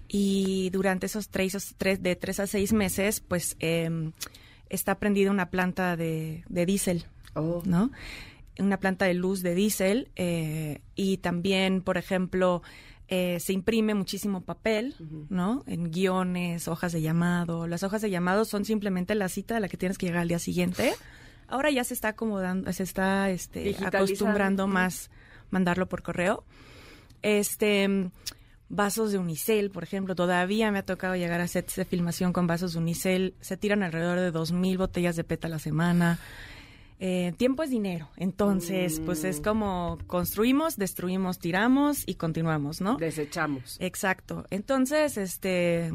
[0.07, 4.11] Y durante esos tres, esos tres- de tres a seis meses, pues eh,
[4.69, 7.03] está prendida una planta de, de diésel,
[7.34, 7.61] Oh.
[7.65, 7.91] ¿no?
[8.60, 12.61] Una planta de luz de diésel eh, y también, por ejemplo,
[13.14, 14.96] eh, se imprime muchísimo papel,
[15.28, 15.66] ¿no?
[15.68, 17.68] En guiones, hojas de llamado.
[17.68, 20.30] Las hojas de llamado son simplemente la cita a la que tienes que llegar al
[20.30, 20.94] día siguiente.
[21.50, 25.12] Ahora ya se está acomodando, se está este, acostumbrando más
[25.50, 26.46] mandarlo por correo.
[27.22, 28.10] Este
[28.70, 32.48] vasos de unicel, por ejemplo, todavía me ha tocado llegar a sets de filmación con
[32.48, 33.36] vasos de unicel.
[33.42, 36.18] Se tiran alrededor de dos mil botellas de PET a la semana.
[37.03, 42.98] Eh, tiempo es dinero, entonces, pues es como construimos, destruimos, tiramos y continuamos, ¿no?
[42.98, 43.78] Desechamos.
[43.80, 44.45] Exacto.
[44.52, 45.91] Entonces, este,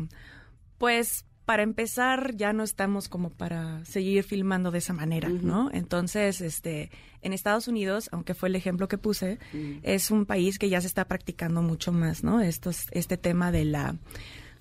[0.78, 5.70] pues para empezar ya no estamos como para seguir filmando de esa manera, ¿no?
[5.72, 6.90] Entonces, este,
[7.22, 9.38] en Estados Unidos, aunque fue el ejemplo que puse,
[9.84, 12.40] es un país que ya se está practicando mucho más, ¿no?
[12.40, 13.94] Estos, este tema de la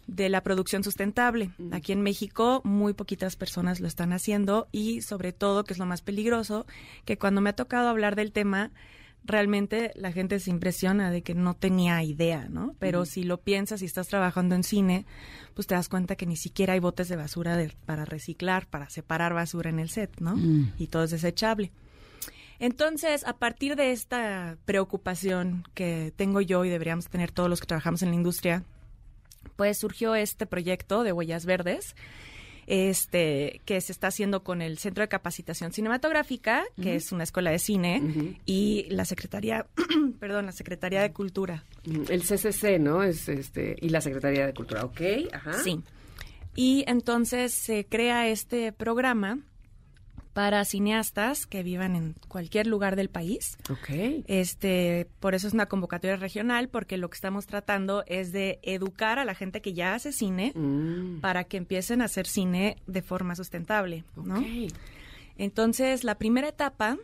[0.08, 1.52] de la producción sustentable.
[1.72, 5.86] Aquí en México muy poquitas personas lo están haciendo y sobre todo, que es lo
[5.86, 6.66] más peligroso,
[7.06, 8.72] que cuando me ha tocado hablar del tema,
[9.24, 12.76] realmente la gente se impresiona de que no tenía idea, ¿no?
[12.78, 15.06] Pero si lo piensas y estás trabajando en cine,
[15.56, 18.88] pues te das cuenta que ni siquiera hay botes de basura de- para reciclar, para
[18.92, 20.36] separar basura en el set, ¿no?
[20.38, 20.74] Mm.
[20.78, 21.72] Y todo es desechable.
[22.60, 27.68] Entonces, a partir de esta preocupación que tengo yo y deberíamos tener todos los que
[27.68, 28.64] trabajamos en la industria,
[29.56, 31.96] pues surgió este proyecto de Huellas Verdes,
[32.68, 37.52] este que se está haciendo con el Centro de Capacitación Cinematográfica, que es una escuela
[37.52, 39.68] de cine, y la Secretaría,
[40.20, 41.64] perdón, la Secretaría de Cultura.
[41.84, 43.04] El CCC, ¿no?
[43.04, 45.02] Es este y la Secretaría de Cultura, ¿ok?
[45.32, 45.54] Ajá.
[45.64, 45.82] Sí.
[46.56, 49.40] Y entonces se crea este programa
[50.36, 53.58] para cineastas que vivan en cualquier lugar del país.
[53.70, 54.24] Ok.
[54.28, 59.18] Este, por eso es una convocatoria regional, porque lo que estamos tratando es de educar
[59.18, 61.22] a la gente que ya hace cine Mm.
[61.22, 64.40] para que empiecen a hacer cine de forma sustentable, ¿no?
[64.40, 64.74] Ok.
[65.38, 66.98] Entonces, la primera etapa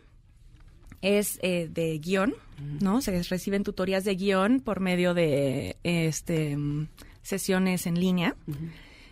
[1.00, 2.34] es eh, de guion,
[2.82, 3.00] ¿no?
[3.00, 6.86] Se reciben tutorías de guion por medio de este mm,
[7.22, 8.36] sesiones en línea.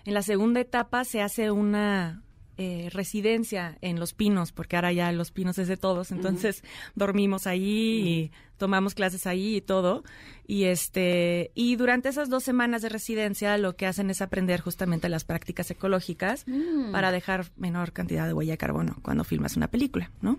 [0.05, 2.23] En la segunda etapa se hace una
[2.63, 6.63] eh, residencia en Los Pinos, porque ahora ya Los Pinos es de todos, entonces
[6.95, 7.63] dormimos ahí
[8.07, 10.05] y tomamos clases ahí y todo.
[10.47, 15.09] Y este y durante esas dos semanas de residencia lo que hacen es aprender justamente
[15.09, 16.45] las prácticas ecológicas
[16.93, 20.39] para dejar menor cantidad de huella de carbono cuando filmas una película, ¿no?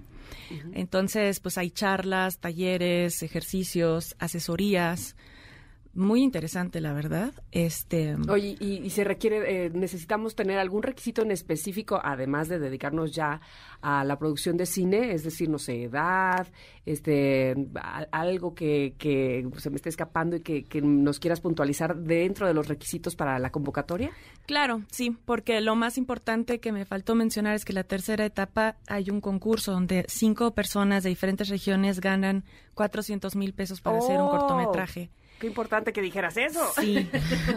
[0.73, 5.15] Entonces, pues hay charlas, talleres, ejercicios, asesorías.
[5.93, 7.33] Muy interesante, la verdad.
[7.51, 12.59] Este, Oye, y, y se requiere, eh, necesitamos tener algún requisito en específico, además de
[12.59, 13.41] dedicarnos ya
[13.81, 16.47] a la producción de cine, es decir, no sé, edad,
[16.85, 21.97] este, a- algo que, que se me esté escapando y que, que nos quieras puntualizar
[21.97, 24.11] dentro de los requisitos para la convocatoria.
[24.45, 28.77] Claro, sí, porque lo más importante que me faltó mencionar es que la tercera etapa
[28.87, 32.45] hay un concurso donde cinco personas de diferentes regiones ganan
[32.75, 35.09] 400 mil pesos para hacer un cortometraje.
[35.41, 36.61] Qué importante que dijeras eso.
[36.79, 37.09] Sí,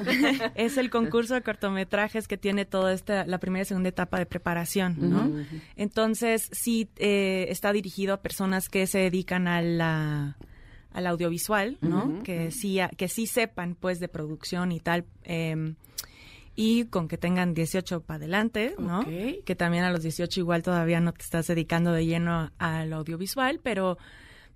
[0.56, 4.26] es el concurso de cortometrajes que tiene toda esta, la primera y segunda etapa de
[4.26, 5.30] preparación, ¿no?
[5.76, 10.36] Entonces, sí eh, está dirigido a personas que se dedican a la
[10.92, 12.22] al audiovisual, ¿no?
[12.22, 15.04] Que sí a- que sí sepan pues de producción y tal.
[15.24, 15.74] em,
[16.56, 19.00] y con que tengan 18 para adelante, ¿no?
[19.00, 19.08] Ok.
[19.44, 23.58] Que también a los 18 igual todavía no te estás dedicando de lleno al audiovisual,
[23.60, 23.98] pero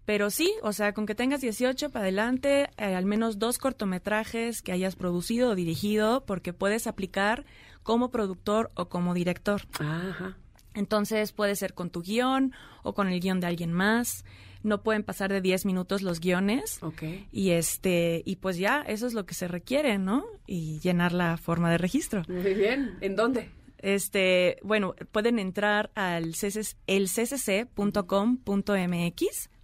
[0.09, 4.63] pero sí, o sea, con que tengas 18 para adelante, eh, al menos dos cortometrajes
[4.63, 7.45] que hayas producido o dirigido, porque puedes aplicar
[7.83, 9.65] como productor o como director.
[9.79, 10.39] Ajá.
[10.73, 12.55] Entonces puede ser con tu guion
[12.85, 14.25] o con el guion de alguien más.
[14.63, 16.83] No pueden pasar de 10 minutos los guiones.
[16.83, 17.03] Ok.
[17.31, 20.25] Y este, y pues ya, eso es lo que se requiere, ¿no?
[20.47, 22.23] Y llenar la forma de registro.
[22.29, 22.97] Muy bien.
[23.03, 23.51] ¿En dónde?
[23.77, 27.77] Este, bueno, pueden entrar al cc elccc.com.mx.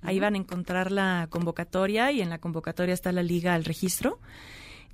[0.04, 4.20] Ahí van a encontrar la convocatoria y en la convocatoria está la liga al registro.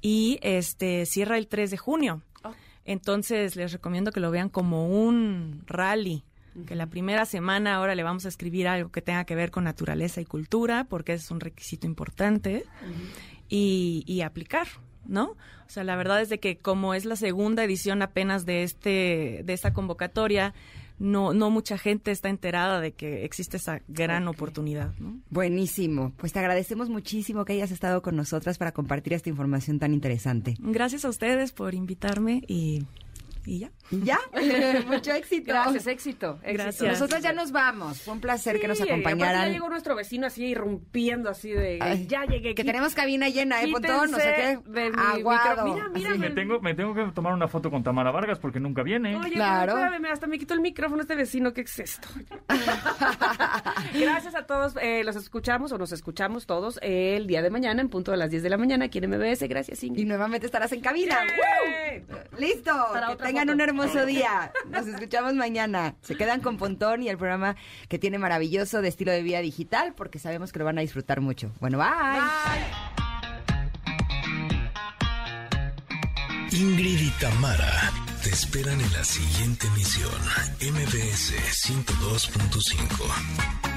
[0.00, 2.22] Y este cierra el 3 de junio.
[2.42, 2.52] Oh.
[2.84, 6.24] Entonces les recomiendo que lo vean como un rally.
[6.66, 9.64] Que la primera semana ahora le vamos a escribir algo que tenga que ver con
[9.64, 12.64] naturaleza y cultura, porque es un requisito importante,
[13.48, 14.66] y, y aplicar,
[15.06, 15.36] ¿no?
[15.70, 19.42] O sea, la verdad es de que como es la segunda edición apenas de este
[19.44, 20.52] de esta convocatoria,
[21.00, 25.18] no no mucha gente está enterada de que existe esa gran oportunidad, ¿no?
[25.30, 26.12] Buenísimo.
[26.16, 30.54] Pues te agradecemos muchísimo que hayas estado con nosotras para compartir esta información tan interesante.
[30.60, 32.84] Gracias a ustedes por invitarme y,
[33.46, 33.70] y ya.
[33.90, 34.18] ¿Y ya?
[34.86, 35.46] Mucho éxito.
[35.48, 36.38] Gracias, éxito.
[36.42, 36.62] éxito.
[36.62, 36.92] Gracias.
[36.92, 38.00] Nosotras ya nos vamos.
[38.02, 39.46] Fue un placer que nos acompañaran.
[39.46, 42.54] Ya llegó nuestro vecino así irrumpiendo así de Ay, ya llegué.
[42.54, 44.10] Que tenemos cabina llena, ¿eh, Pontón?
[44.10, 44.70] No sé qué.
[44.70, 45.64] de mi Aguado.
[45.74, 48.60] Mira, mira, Sí, me tengo, me tengo que tomar una foto con Tamara Vargas porque
[48.60, 49.16] nunca viene.
[49.16, 49.72] Oye, Claro.
[49.78, 52.08] espérame, hasta me quitó el micrófono este vecino, ¿qué es esto?
[53.94, 57.88] Gracias a todos, eh, los escuchamos o nos escuchamos todos el día de mañana en
[57.88, 59.46] punto de las 10 de la mañana aquí en MBS.
[59.48, 60.06] Gracias, Y Ingrid.
[60.06, 61.18] nuevamente estarás en cabina.
[62.38, 62.72] Listo.
[62.92, 64.50] Para otra tengan un hermoso día.
[64.70, 65.94] Nos escuchamos mañana.
[66.02, 67.54] Se quedan con Pontón y el programa
[67.88, 71.20] que tiene maravilloso de estilo de vida digital porque sabemos que lo van a disfrutar
[71.20, 71.52] mucho.
[71.60, 71.86] Bueno, bye.
[76.50, 77.92] Ingrid y Tamara
[78.24, 80.10] te esperan en la siguiente emisión.
[80.60, 81.34] MBS
[81.68, 83.69] 102.5.